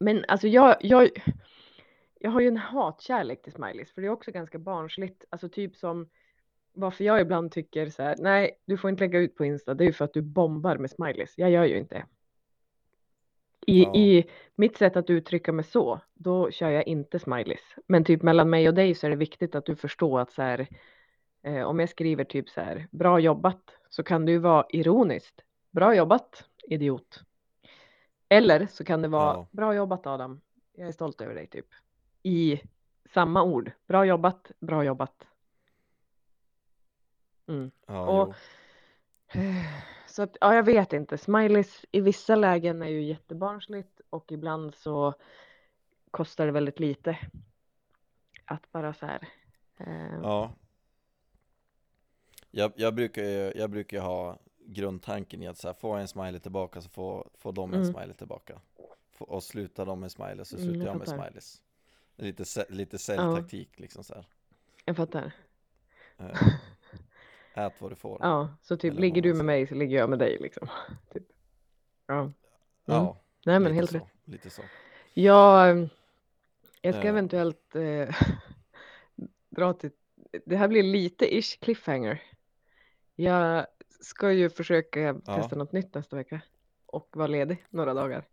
Men 0.00 0.24
alltså 0.28 0.48
jag, 0.48 0.76
jag, 0.80 1.10
jag 2.20 2.30
har 2.30 2.40
ju 2.40 2.48
en 2.48 2.56
hatkärlek 2.56 3.42
till 3.42 3.52
smileys 3.52 3.92
för 3.92 4.02
det 4.02 4.06
är 4.06 4.12
också 4.12 4.30
ganska 4.30 4.58
barnsligt. 4.58 5.24
Alltså 5.30 5.48
typ 5.48 5.76
som 5.76 6.08
varför 6.72 7.04
jag 7.04 7.20
ibland 7.20 7.52
tycker 7.52 7.90
så 7.90 8.02
här, 8.02 8.16
nej 8.18 8.58
du 8.66 8.76
får 8.76 8.90
inte 8.90 9.04
lägga 9.04 9.18
ut 9.18 9.36
på 9.36 9.44
Insta, 9.44 9.74
det 9.74 9.84
är 9.84 9.86
ju 9.86 9.92
för 9.92 10.04
att 10.04 10.14
du 10.14 10.22
bombar 10.22 10.76
med 10.76 10.90
smileys. 10.90 11.34
Jag 11.36 11.50
gör 11.50 11.64
ju 11.64 11.78
inte. 11.78 12.06
I, 13.66 13.82
Ja. 13.82 13.94
I 13.94 14.24
mitt 14.54 14.76
sätt 14.76 14.96
att 14.96 15.10
uttrycka 15.10 15.52
mig 15.52 15.64
så, 15.64 16.00
då 16.14 16.50
kör 16.50 16.70
jag 16.70 16.86
inte 16.86 17.18
smileys. 17.18 17.74
Men 17.86 18.04
typ 18.04 18.22
mellan 18.22 18.50
mig 18.50 18.68
och 18.68 18.74
dig 18.74 18.94
så 18.94 19.06
är 19.06 19.10
det 19.10 19.16
viktigt 19.16 19.54
att 19.54 19.66
du 19.66 19.76
förstår 19.76 20.20
att 20.20 20.32
så 20.32 20.42
här, 20.42 20.66
eh, 21.42 21.62
om 21.62 21.78
jag 21.80 21.88
skriver 21.88 22.24
typ 22.24 22.48
så 22.48 22.60
här, 22.60 22.88
bra 22.90 23.20
jobbat, 23.20 23.62
så 23.90 24.02
kan 24.02 24.28
ju 24.28 24.38
vara 24.38 24.66
ironiskt. 24.68 25.42
Bra 25.70 25.94
jobbat, 25.94 26.44
idiot. 26.68 27.22
Eller 28.28 28.66
så 28.66 28.84
kan 28.84 29.02
det 29.02 29.08
vara, 29.08 29.34
Ja. 29.34 29.46
bra 29.50 29.74
jobbat 29.74 30.06
Adam, 30.06 30.40
jag 30.72 30.88
är 30.88 30.92
stolt 30.92 31.20
över 31.20 31.34
dig 31.34 31.46
typ. 31.46 31.66
I 32.22 32.60
samma 33.14 33.42
ord, 33.42 33.70
bra 33.86 34.04
jobbat, 34.04 34.52
bra 34.58 34.84
jobbat. 34.84 35.26
Mm. 37.46 37.70
Ja, 37.86 38.06
Och- 38.22 38.34
jo. 39.34 39.40
Så 40.06 40.22
att, 40.22 40.36
ja, 40.40 40.54
jag 40.54 40.62
vet 40.62 40.92
inte. 40.92 41.18
Smileys 41.18 41.84
i 41.90 42.00
vissa 42.00 42.36
lägen 42.36 42.82
är 42.82 42.86
ju 42.88 43.02
jättebarnsligt 43.02 44.00
och 44.10 44.32
ibland 44.32 44.74
så 44.74 45.14
kostar 46.10 46.46
det 46.46 46.52
väldigt 46.52 46.80
lite. 46.80 47.18
Att 48.44 48.72
bara 48.72 48.94
så 48.94 49.06
här. 49.06 49.28
Eh, 49.76 50.20
Ja. 50.22 50.52
Jag, 52.50 52.72
jag 52.76 52.94
brukar 52.94 53.22
ju, 53.22 53.52
jag 53.56 53.70
brukar 53.70 54.00
ha 54.00 54.38
grundtanken 54.66 55.42
i 55.42 55.46
att 55.48 55.58
så 55.58 55.68
här, 55.68 55.74
jag 55.92 56.00
en 56.00 56.08
smiley 56.08 56.40
tillbaka 56.40 56.80
så 56.80 56.88
får, 56.88 57.28
får 57.38 57.52
de 57.52 57.74
en 57.74 57.80
Mm. 57.82 57.92
smiley 57.94 58.14
tillbaka. 58.14 58.60
Få- 59.12 59.24
Och 59.24 59.42
slutar 59.42 59.86
de 59.86 60.00
med 60.00 60.12
smileys 60.12 60.48
så 60.48 60.56
Mm, 60.56 60.68
slutar 60.68 60.86
jag 60.86 60.94
jag 60.94 60.98
med 60.98 61.08
smileys. 61.08 61.62
Lite, 62.16 62.66
lite 62.68 62.98
säljtaktik 62.98 63.78
liksom 63.80 64.04
så 64.04 64.14
här. 64.14 64.26
Jag 64.84 64.96
fattar. 64.96 65.32
Eh, 66.18 66.48
Ät 67.54 67.72
vad 67.80 67.90
du 67.90 67.96
får. 67.96 68.18
Ja, 68.22 68.48
så 68.62 68.76
typ 68.76 68.90
Eller 68.90 69.00
ligger 69.00 69.22
du 69.22 69.34
med 69.34 69.44
mig 69.44 69.66
så 69.66 69.74
ligger 69.74 69.96
jag 69.98 70.10
med 70.10 70.18
dig 70.18 70.38
liksom. 70.40 70.68
Typ. 71.12 71.22
Ja, 72.06 72.32
Ja, 72.84 73.20
nej 73.44 73.60
men 73.60 73.74
helt 73.74 73.90
så, 73.90 73.96
rätt. 73.98 74.04
Lite 74.24 74.50
så. 74.50 74.62
Jag, 75.14 75.88
jag 76.82 76.94
ska 76.94 77.02
Eh. 77.04 77.08
eventuellt 77.10 77.74
eh, 77.76 78.08
dra 79.50 79.72
till, 79.72 79.90
det 80.46 80.56
här 80.56 80.68
blir 80.68 80.82
lite 80.82 81.36
ish 81.36 81.60
cliffhanger. 81.60 82.22
Jag 83.16 83.66
ska 84.06 84.32
ju 84.32 84.50
försöka 84.50 85.00
Ja. 85.00 85.36
testa 85.36 85.56
något 85.56 85.72
nytt 85.72 85.94
nästa 85.94 86.16
vecka 86.16 86.40
och 86.86 87.08
vara 87.16 87.26
ledig 87.26 87.64
några 87.70 87.94
dagar. 87.94 88.24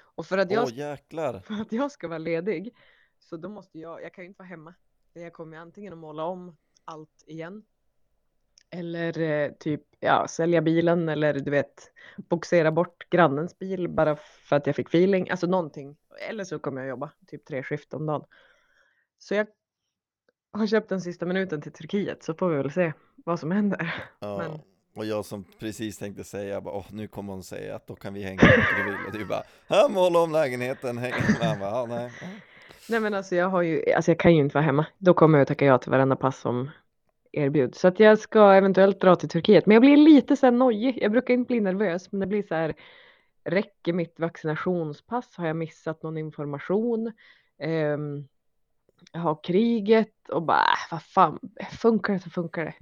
Och 0.00 0.26
för 0.26 0.38
att 0.38 0.50
jag, 0.50 0.64
Åh 0.64 0.74
jäklar! 0.74 1.40
för 1.46 1.54
att 1.54 1.72
jag 1.72 1.90
ska 1.92 2.08
vara 2.08 2.18
ledig 2.18 2.74
så 3.20 3.36
då 3.36 3.48
måste 3.48 3.78
jag, 3.78 4.02
jag 4.02 4.14
kan 4.14 4.24
ju 4.24 4.28
inte 4.28 4.38
vara 4.38 4.48
hemma. 4.48 4.74
Jag 5.12 5.32
kommer 5.32 5.56
antingen 5.56 5.92
att 5.92 5.98
måla 5.98 6.24
om 6.24 6.56
allt 6.84 7.24
igen. 7.26 7.62
Eller 8.70 9.18
eh, 9.20 9.52
typ 9.52 9.82
ja, 10.00 10.26
sälja 10.28 10.62
bilen 10.62 11.08
eller 11.08 11.34
du 11.34 11.50
vet 11.50 11.92
boxera 12.16 12.72
bort 12.72 13.10
grannens 13.10 13.58
bil 13.58 13.88
bara 13.88 14.16
för 14.16 14.56
att 14.56 14.66
jag 14.66 14.76
fick 14.76 14.88
feeling. 14.88 15.30
Alltså 15.30 15.46
någonting. 15.46 15.96
Eller 16.28 16.44
så 16.44 16.58
kommer 16.58 16.80
jag 16.80 16.88
jobba 16.88 17.12
typ 17.26 17.44
tre 17.44 17.62
skift 17.62 17.94
om 17.94 18.06
dagen. 18.06 18.24
Så 19.18 19.34
jag 19.34 19.46
har 20.52 20.66
köpt 20.66 20.88
den 20.88 21.00
sista 21.00 21.26
minuten 21.26 21.60
till 21.62 21.72
Turkiet 21.72 22.22
så 22.22 22.34
får 22.34 22.48
vi 22.50 22.56
väl 22.56 22.70
se 22.70 22.92
vad 23.16 23.40
som 23.40 23.50
händer. 23.50 23.94
Ja, 24.18 24.38
Men- 24.38 24.60
och 24.94 25.04
jag 25.06 25.24
som 25.24 25.44
precis 25.58 25.98
tänkte 25.98 26.24
säga 26.24 26.60
bara, 26.60 26.74
åh 26.74 26.86
nu 26.90 27.08
kommer 27.08 27.32
hon 27.32 27.42
säga 27.42 27.76
att 27.76 27.86
då 27.86 27.94
kan 27.94 28.14
vi 28.14 28.22
hänga 28.22 28.34
mycket 28.42 28.76
du 28.76 28.84
vill 28.84 29.06
och 29.06 29.12
du 29.12 29.24
bara, 29.24 29.42
här 29.68 29.88
måla 29.88 30.18
om 30.18 30.32
lägenheten, 30.32 30.98
häng. 30.98 31.12
Man 31.42 31.58
bara, 31.58 31.70
ja, 31.70 31.86
nej. 31.88 32.10
Nej 32.88 33.00
men 33.00 33.14
alltså 33.14 33.34
jag 33.34 33.48
har 33.48 33.62
ju, 33.62 33.92
alltså 33.92 34.10
jag 34.10 34.18
kan 34.18 34.34
ju 34.34 34.40
inte 34.40 34.54
vara 34.54 34.64
hemma. 34.64 34.86
Då 34.98 35.14
kommer 35.14 35.38
jag 35.38 35.42
att 35.42 35.48
tacka 35.48 35.64
ja 35.64 35.78
till 35.78 35.90
varenda 35.90 36.16
pass 36.16 36.38
som 36.40 36.70
erbjuds. 37.32 37.80
Så 37.80 37.88
att 37.88 38.00
jag 38.00 38.18
ska 38.18 38.52
eventuellt 38.52 39.00
dra 39.00 39.16
till 39.16 39.28
Turkiet. 39.28 39.66
Men 39.66 39.74
jag 39.74 39.80
blir 39.80 39.96
lite 39.96 40.36
så 40.36 40.46
här 40.46 40.50
nojig. 40.52 40.98
Jag 41.02 41.12
brukar 41.12 41.34
inte 41.34 41.48
bli 41.48 41.60
nervös, 41.60 42.12
men 42.12 42.20
det 42.20 42.26
blir 42.26 42.42
så 42.42 42.54
här. 42.54 42.74
Räcker 43.44 43.92
mitt 43.92 44.20
vaccinationspass? 44.20 45.36
Har 45.36 45.46
jag 45.46 45.56
missat 45.56 46.02
någon 46.02 46.16
information? 46.18 47.12
Um, 47.62 48.28
jag 49.12 49.20
har 49.20 49.38
kriget 49.44 50.28
och 50.28 50.42
bara, 50.42 50.58
äh, 50.60 50.90
vad 50.90 51.02
fan, 51.02 51.38
funkar 51.80 52.12
det 52.12 52.20
så 52.20 52.30
funkar 52.30 52.64
det. 52.64 52.74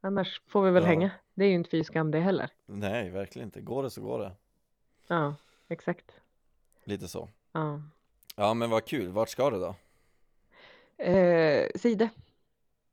Annars 0.00 0.42
får 0.48 0.62
vi 0.62 0.70
väl 0.70 0.82
Ja. 0.82 0.88
hänga. 0.88 1.10
Det 1.36 1.44
är 1.44 1.48
ju 1.48 1.54
inte 1.54 1.70
fy 1.70 1.84
skam 1.84 2.10
det 2.10 2.20
heller. 2.20 2.50
nej, 2.66 3.10
verkligen 3.10 3.48
inte. 3.48 3.60
Går 3.60 3.82
det 3.82 3.90
så 3.90 4.00
går 4.00 4.18
det. 4.18 4.32
Ja, 5.06 5.34
exakt. 5.68 6.12
Lite 6.84 7.08
så. 7.08 7.28
Ja. 7.52 7.82
Ja, 8.36 8.54
men 8.54 8.70
vad 8.70 8.84
kul. 8.84 9.08
Vart 9.08 9.28
ska 9.28 9.50
du 9.50 9.58
då? 9.58 9.74
Eh, 11.04 11.66
Side. 11.74 12.08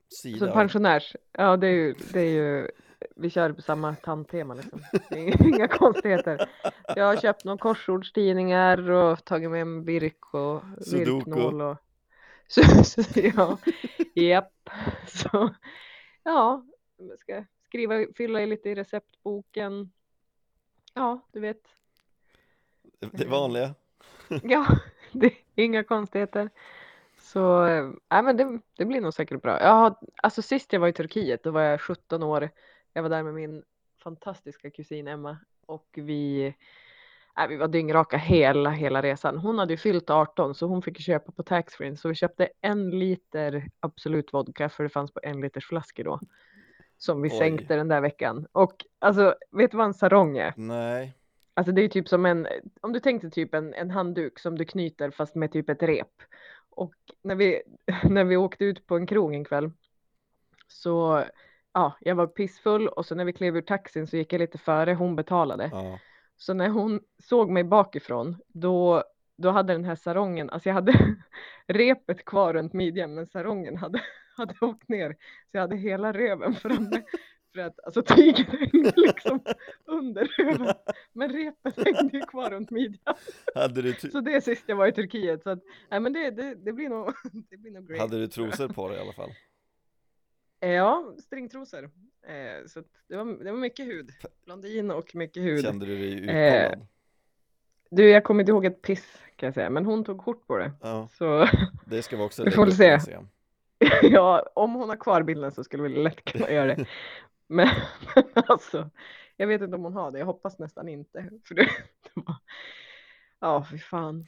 Sida? 0.08 0.38
Så 0.38 0.52
pensionärs, 0.52 1.16
ja 1.32 1.56
det 1.56 1.66
är 1.66 1.72
ju, 1.72 1.94
det 2.12 2.20
är 2.20 2.30
ju 2.30 2.70
vi 3.16 3.30
kör 3.30 3.52
på 3.52 3.62
samma 3.62 3.94
tandtema 3.94 4.54
liksom. 4.54 4.80
Inga 5.48 5.68
konstigheter. 5.68 6.50
Jag 6.96 7.04
har 7.04 7.16
köpt 7.16 7.44
några 7.44 7.58
korsordstidningar 7.58 8.90
och 8.90 9.24
tagit 9.24 9.50
med 9.50 9.66
mig 9.66 9.84
virk 9.84 10.34
och 10.34 10.62
virknål 10.92 11.62
och 11.62 11.76
så, 12.48 12.84
så, 12.84 13.02
ja, 13.14 13.58
japp. 14.14 14.70
Så 15.06 15.54
ja, 16.22 16.64
ska 17.20 17.44
skriva, 17.74 18.06
fylla 18.16 18.40
i 18.40 18.46
lite 18.46 18.70
i 18.70 18.74
receptboken. 18.74 19.92
Ja, 20.94 21.20
du 21.32 21.40
vet. 21.40 21.68
Det 23.12 23.26
vanliga? 23.26 23.74
Ja, 24.42 24.66
det 25.12 25.26
är 25.26 25.64
inga 25.64 25.84
konstigheter. 25.84 26.50
Så, 27.18 27.66
nej 28.10 28.22
men 28.22 28.36
det, 28.36 28.60
det 28.76 28.84
blir 28.84 29.00
nog 29.00 29.14
säkert 29.14 29.42
bra. 29.42 29.60
Jag 29.60 29.96
alltså 30.16 30.42
sist 30.42 30.72
jag 30.72 30.80
var 30.80 30.88
i 30.88 30.92
Turkiet, 30.92 31.42
då 31.42 31.50
var 31.50 31.60
jag 31.60 31.80
17 31.80 32.22
år. 32.22 32.50
Jag 32.92 33.02
var 33.02 33.10
där 33.10 33.22
med 33.22 33.34
min 33.34 33.62
fantastiska 34.02 34.70
kusin 34.70 35.08
Emma 35.08 35.38
och 35.66 35.88
vi, 35.94 36.54
nej, 37.36 37.48
vi 37.48 37.56
var 37.56 37.68
dyngraka 37.68 38.16
hela, 38.16 38.70
hela 38.70 39.02
resan. 39.02 39.38
Hon 39.38 39.58
hade 39.58 39.72
ju 39.72 39.78
fyllt 39.78 40.10
18 40.10 40.54
så 40.54 40.66
hon 40.66 40.82
fick 40.82 41.00
köpa 41.00 41.32
på 41.32 41.42
taxfree. 41.42 41.96
Så 41.96 42.08
vi 42.08 42.14
köpte 42.14 42.48
en 42.60 42.90
liter 42.90 43.70
Absolut 43.80 44.32
vodka 44.32 44.68
för 44.68 44.82
det 44.82 44.90
fanns 44.90 45.12
på 45.12 45.20
en 45.22 45.40
liters 45.40 45.66
flaskor 45.66 46.04
då. 46.04 46.20
Som 47.04 47.22
vi 47.22 47.28
Oj. 47.28 47.38
sänkte 47.38 47.76
den 47.76 47.88
där 47.88 48.00
veckan. 48.00 48.46
Och 48.52 48.84
alltså, 48.98 49.34
vet 49.50 49.70
du 49.70 49.76
vad 49.76 49.86
en 49.86 49.94
sarong 49.94 50.38
är? 50.38 50.54
Nej. 50.56 51.14
Alltså 51.54 51.72
det 51.72 51.84
är 51.84 51.88
typ 51.88 52.08
som 52.08 52.26
en, 52.26 52.46
om 52.80 52.92
du 52.92 53.00
tänkte 53.00 53.30
typ 53.30 53.54
en, 53.54 53.74
en 53.74 53.90
handduk 53.90 54.38
som 54.38 54.58
du 54.58 54.64
knyter 54.64 55.10
fast 55.10 55.34
med 55.34 55.52
typ 55.52 55.68
ett 55.68 55.82
rep. 55.82 56.22
Och 56.70 56.94
när 57.22 57.34
vi, 57.34 57.62
när 58.04 58.24
vi 58.24 58.36
åkte 58.36 58.64
ut 58.64 58.86
på 58.86 58.96
en 58.96 59.06
krog 59.06 59.34
en 59.34 59.44
kväll 59.44 59.70
så 60.68 61.24
ja, 61.72 61.96
jag 62.00 62.14
var 62.14 62.26
pissfull 62.26 62.88
och 62.88 63.06
så 63.06 63.14
när 63.14 63.24
vi 63.24 63.32
klev 63.32 63.56
ur 63.56 63.62
taxin 63.62 64.06
så 64.06 64.16
gick 64.16 64.32
jag 64.32 64.38
lite 64.38 64.58
före, 64.58 64.94
hon 64.94 65.16
betalade. 65.16 65.70
Ja. 65.72 65.98
Så 66.36 66.54
när 66.54 66.68
hon 66.68 67.00
såg 67.22 67.50
mig 67.50 67.64
bakifrån 67.64 68.36
då, 68.48 69.04
då 69.36 69.50
hade 69.50 69.72
den 69.72 69.84
här 69.84 69.96
sarongen, 69.96 70.50
alltså 70.50 70.68
jag 70.68 70.74
hade 70.74 71.16
repet 71.66 72.24
kvar 72.24 72.54
runt 72.54 72.72
midjan 72.72 73.14
men 73.14 73.26
sarongen 73.26 73.76
hade, 73.76 74.00
hade 74.36 74.54
åkt 74.60 74.88
ner. 74.88 75.10
Så 75.12 75.48
jag 75.52 75.60
hade 75.60 75.76
hela 75.76 76.12
röven 76.12 76.54
framme. 76.54 77.02
För 77.54 77.60
att 77.60 77.80
alltså 77.84 78.02
tyget 78.02 78.48
hängde 78.48 78.92
liksom 78.96 79.40
under 79.84 80.24
röven. 80.24 80.74
Men 81.12 81.32
repet 81.32 81.76
hängde 81.84 82.16
ju 82.18 82.20
kvar 82.24 82.50
runt 82.50 82.70
midjan. 82.70 83.14
Hade 83.54 83.82
du, 83.82 83.92
Så 83.94 84.20
det 84.20 84.32
är 84.34 84.40
sist 84.40 84.64
jag 84.66 84.76
var 84.76 84.86
i 84.86 84.92
Turkiet. 84.92 85.42
Så 85.42 85.50
att, 85.50 85.58
nej 85.90 86.00
men 86.00 86.12
det, 86.12 86.30
det, 86.30 86.54
det 86.54 86.72
blir 86.72 86.88
nog, 86.88 87.12
det 87.50 87.56
blir 87.56 87.70
nog 87.72 87.88
great. 87.88 88.00
hade 88.00 88.18
du 88.20 88.26
trosor 88.26 88.68
på 88.68 88.88
dig 88.88 88.98
i 88.98 89.00
alla 89.00 89.12
fall? 89.12 89.30
Eh, 90.60 90.70
Ja, 90.70 91.14
stringtrosor. 91.18 91.84
Eh, 92.26 92.66
så 92.66 92.82
det, 93.08 93.16
var, 93.16 93.44
det 93.44 93.50
var 93.52 93.58
mycket 93.58 93.86
hud. 93.86 94.10
Blondin 94.44 94.90
och 94.90 95.14
mycket 95.14 95.42
hud. 95.42 95.62
Kände 95.64 95.86
du 95.86 95.98
dig 95.98 96.28
Eh, 96.30 96.64
utkollad? 96.64 96.86
Du, 97.90 98.08
jag 98.10 98.24
kommer 98.24 98.40
inte 98.42 98.50
ihåg 98.52 98.64
ett 98.64 98.82
piss 98.82 99.18
kan 99.36 99.46
jag 99.46 99.54
säga. 99.54 99.70
Men 99.70 99.86
hon 99.86 100.04
tog 100.04 100.18
kort 100.18 100.46
på 100.46 100.56
det. 100.58 100.72
Ja, 100.82 101.08
Så 101.18 101.48
det 101.86 102.02
ska 102.02 102.16
vi 102.16 102.22
också 102.22 102.44
Vi 102.44 102.50
får 102.50 102.66
se. 102.66 102.92
Instagram. 102.94 103.28
ja, 104.02 104.46
om 104.54 104.74
hon 104.74 104.88
har 104.88 104.96
kvar 104.96 105.22
bilden 105.22 105.52
så 105.52 105.64
skulle 105.64 105.82
vi 105.82 105.88
lätt 105.88 106.24
kunna 106.24 106.50
göra 106.50 106.66
det. 106.74 106.86
Men 107.46 107.68
alltså, 108.34 108.90
jag 109.36 109.46
vet 109.46 109.62
inte 109.62 109.76
om 109.76 109.84
hon 109.84 109.92
har 109.94 110.10
det. 110.10 110.18
Jag 110.18 110.26
hoppas 110.26 110.58
nästan 110.58 110.88
inte. 110.88 111.30
För 111.48 111.54
det, 111.54 111.62
det 112.02 112.10
var... 112.14 112.36
Ja, 113.40 113.66
fy 113.70 113.78
fan. 113.78 114.26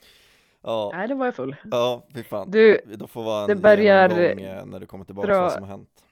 Ja, 0.63 0.91
Nej, 0.95 1.09
det 1.09 1.15
var 1.15 1.25
jag 1.27 1.35
full. 1.35 1.57
ja, 1.71 2.07
fy 2.15 2.23
fan. 2.23 2.51
Du, 2.51 2.81
Då 2.87 3.07
får 3.07 3.23
vara 3.25 3.43
en 3.43 3.49
det 3.49 3.55
börjar 3.57 4.09
genomgång 4.09 4.45
eh, 4.45 4.67
när 4.67 4.81
du 4.81 4.87
kommer 4.87 5.05
tillbaka 5.05 5.29
dra- 5.29 5.41
vad 5.41 5.53
som 5.53 5.63
har 5.63 5.71
hänt. 5.71 6.05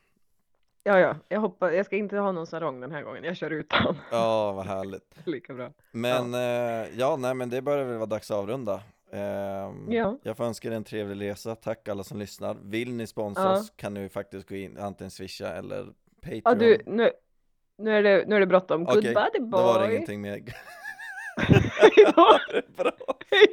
Ja, 0.86 0.98
ja, 1.00 1.16
jag 1.28 1.40
hoppas, 1.40 1.72
jag 1.74 1.86
ska 1.86 1.96
inte 1.96 2.16
ha 2.18 2.32
någon 2.32 2.46
sarong 2.46 2.80
den 2.80 2.92
här 2.92 3.02
gången, 3.02 3.24
jag 3.24 3.36
kör 3.36 3.50
utan. 3.50 3.96
Ja, 4.10 4.52
vad 4.52 4.66
härligt. 4.66 5.16
Lika 5.26 5.54
bra. 5.54 5.70
Men 5.92 6.32
ja, 6.32 6.86
ja 6.96 7.16
nej 7.16 7.34
men 7.34 7.50
det 7.50 7.62
börjar 7.62 7.84
väl 7.84 7.96
vara 7.96 8.06
dags 8.06 8.30
att 8.30 8.36
avrunda. 8.36 8.82
Ehm, 9.12 9.92
Ja. 9.92 10.18
Jag 10.22 10.36
får 10.36 10.44
önska 10.44 10.68
er 10.68 10.72
en 10.72 10.84
trevlig 10.84 11.30
resa, 11.30 11.54
tack 11.54 11.88
alla 11.88 12.04
som 12.04 12.18
lyssnar. 12.18 12.56
Vill 12.62 12.94
ni 12.94 13.06
sponsra 13.06 13.42
Ja. 13.44 13.52
oss 13.52 13.72
kan 13.76 13.94
ni 13.94 14.08
faktiskt 14.08 14.48
gå 14.48 14.54
in, 14.54 14.78
antingen 14.78 15.10
swisha 15.10 15.48
eller 15.48 15.86
Patreon. 16.22 16.42
Ja, 16.44 16.54
du, 16.54 16.78
nu, 16.86 17.10
nu 17.78 17.96
är 17.96 18.02
det, 18.02 18.24
nu 18.28 18.36
är 18.36 18.40
det 18.40 18.46
bråttom. 18.46 18.82
Okej, 18.82 18.94
Goodbye 18.94 19.30
Då 19.34 19.40
boy! 19.46 19.62
var 19.62 19.80
det 19.86 19.94
ingenting 19.94 20.20
mer. 20.20 20.32
Hejdå! 21.38 22.38
Bra. 22.76 22.92
Hej 23.30 23.46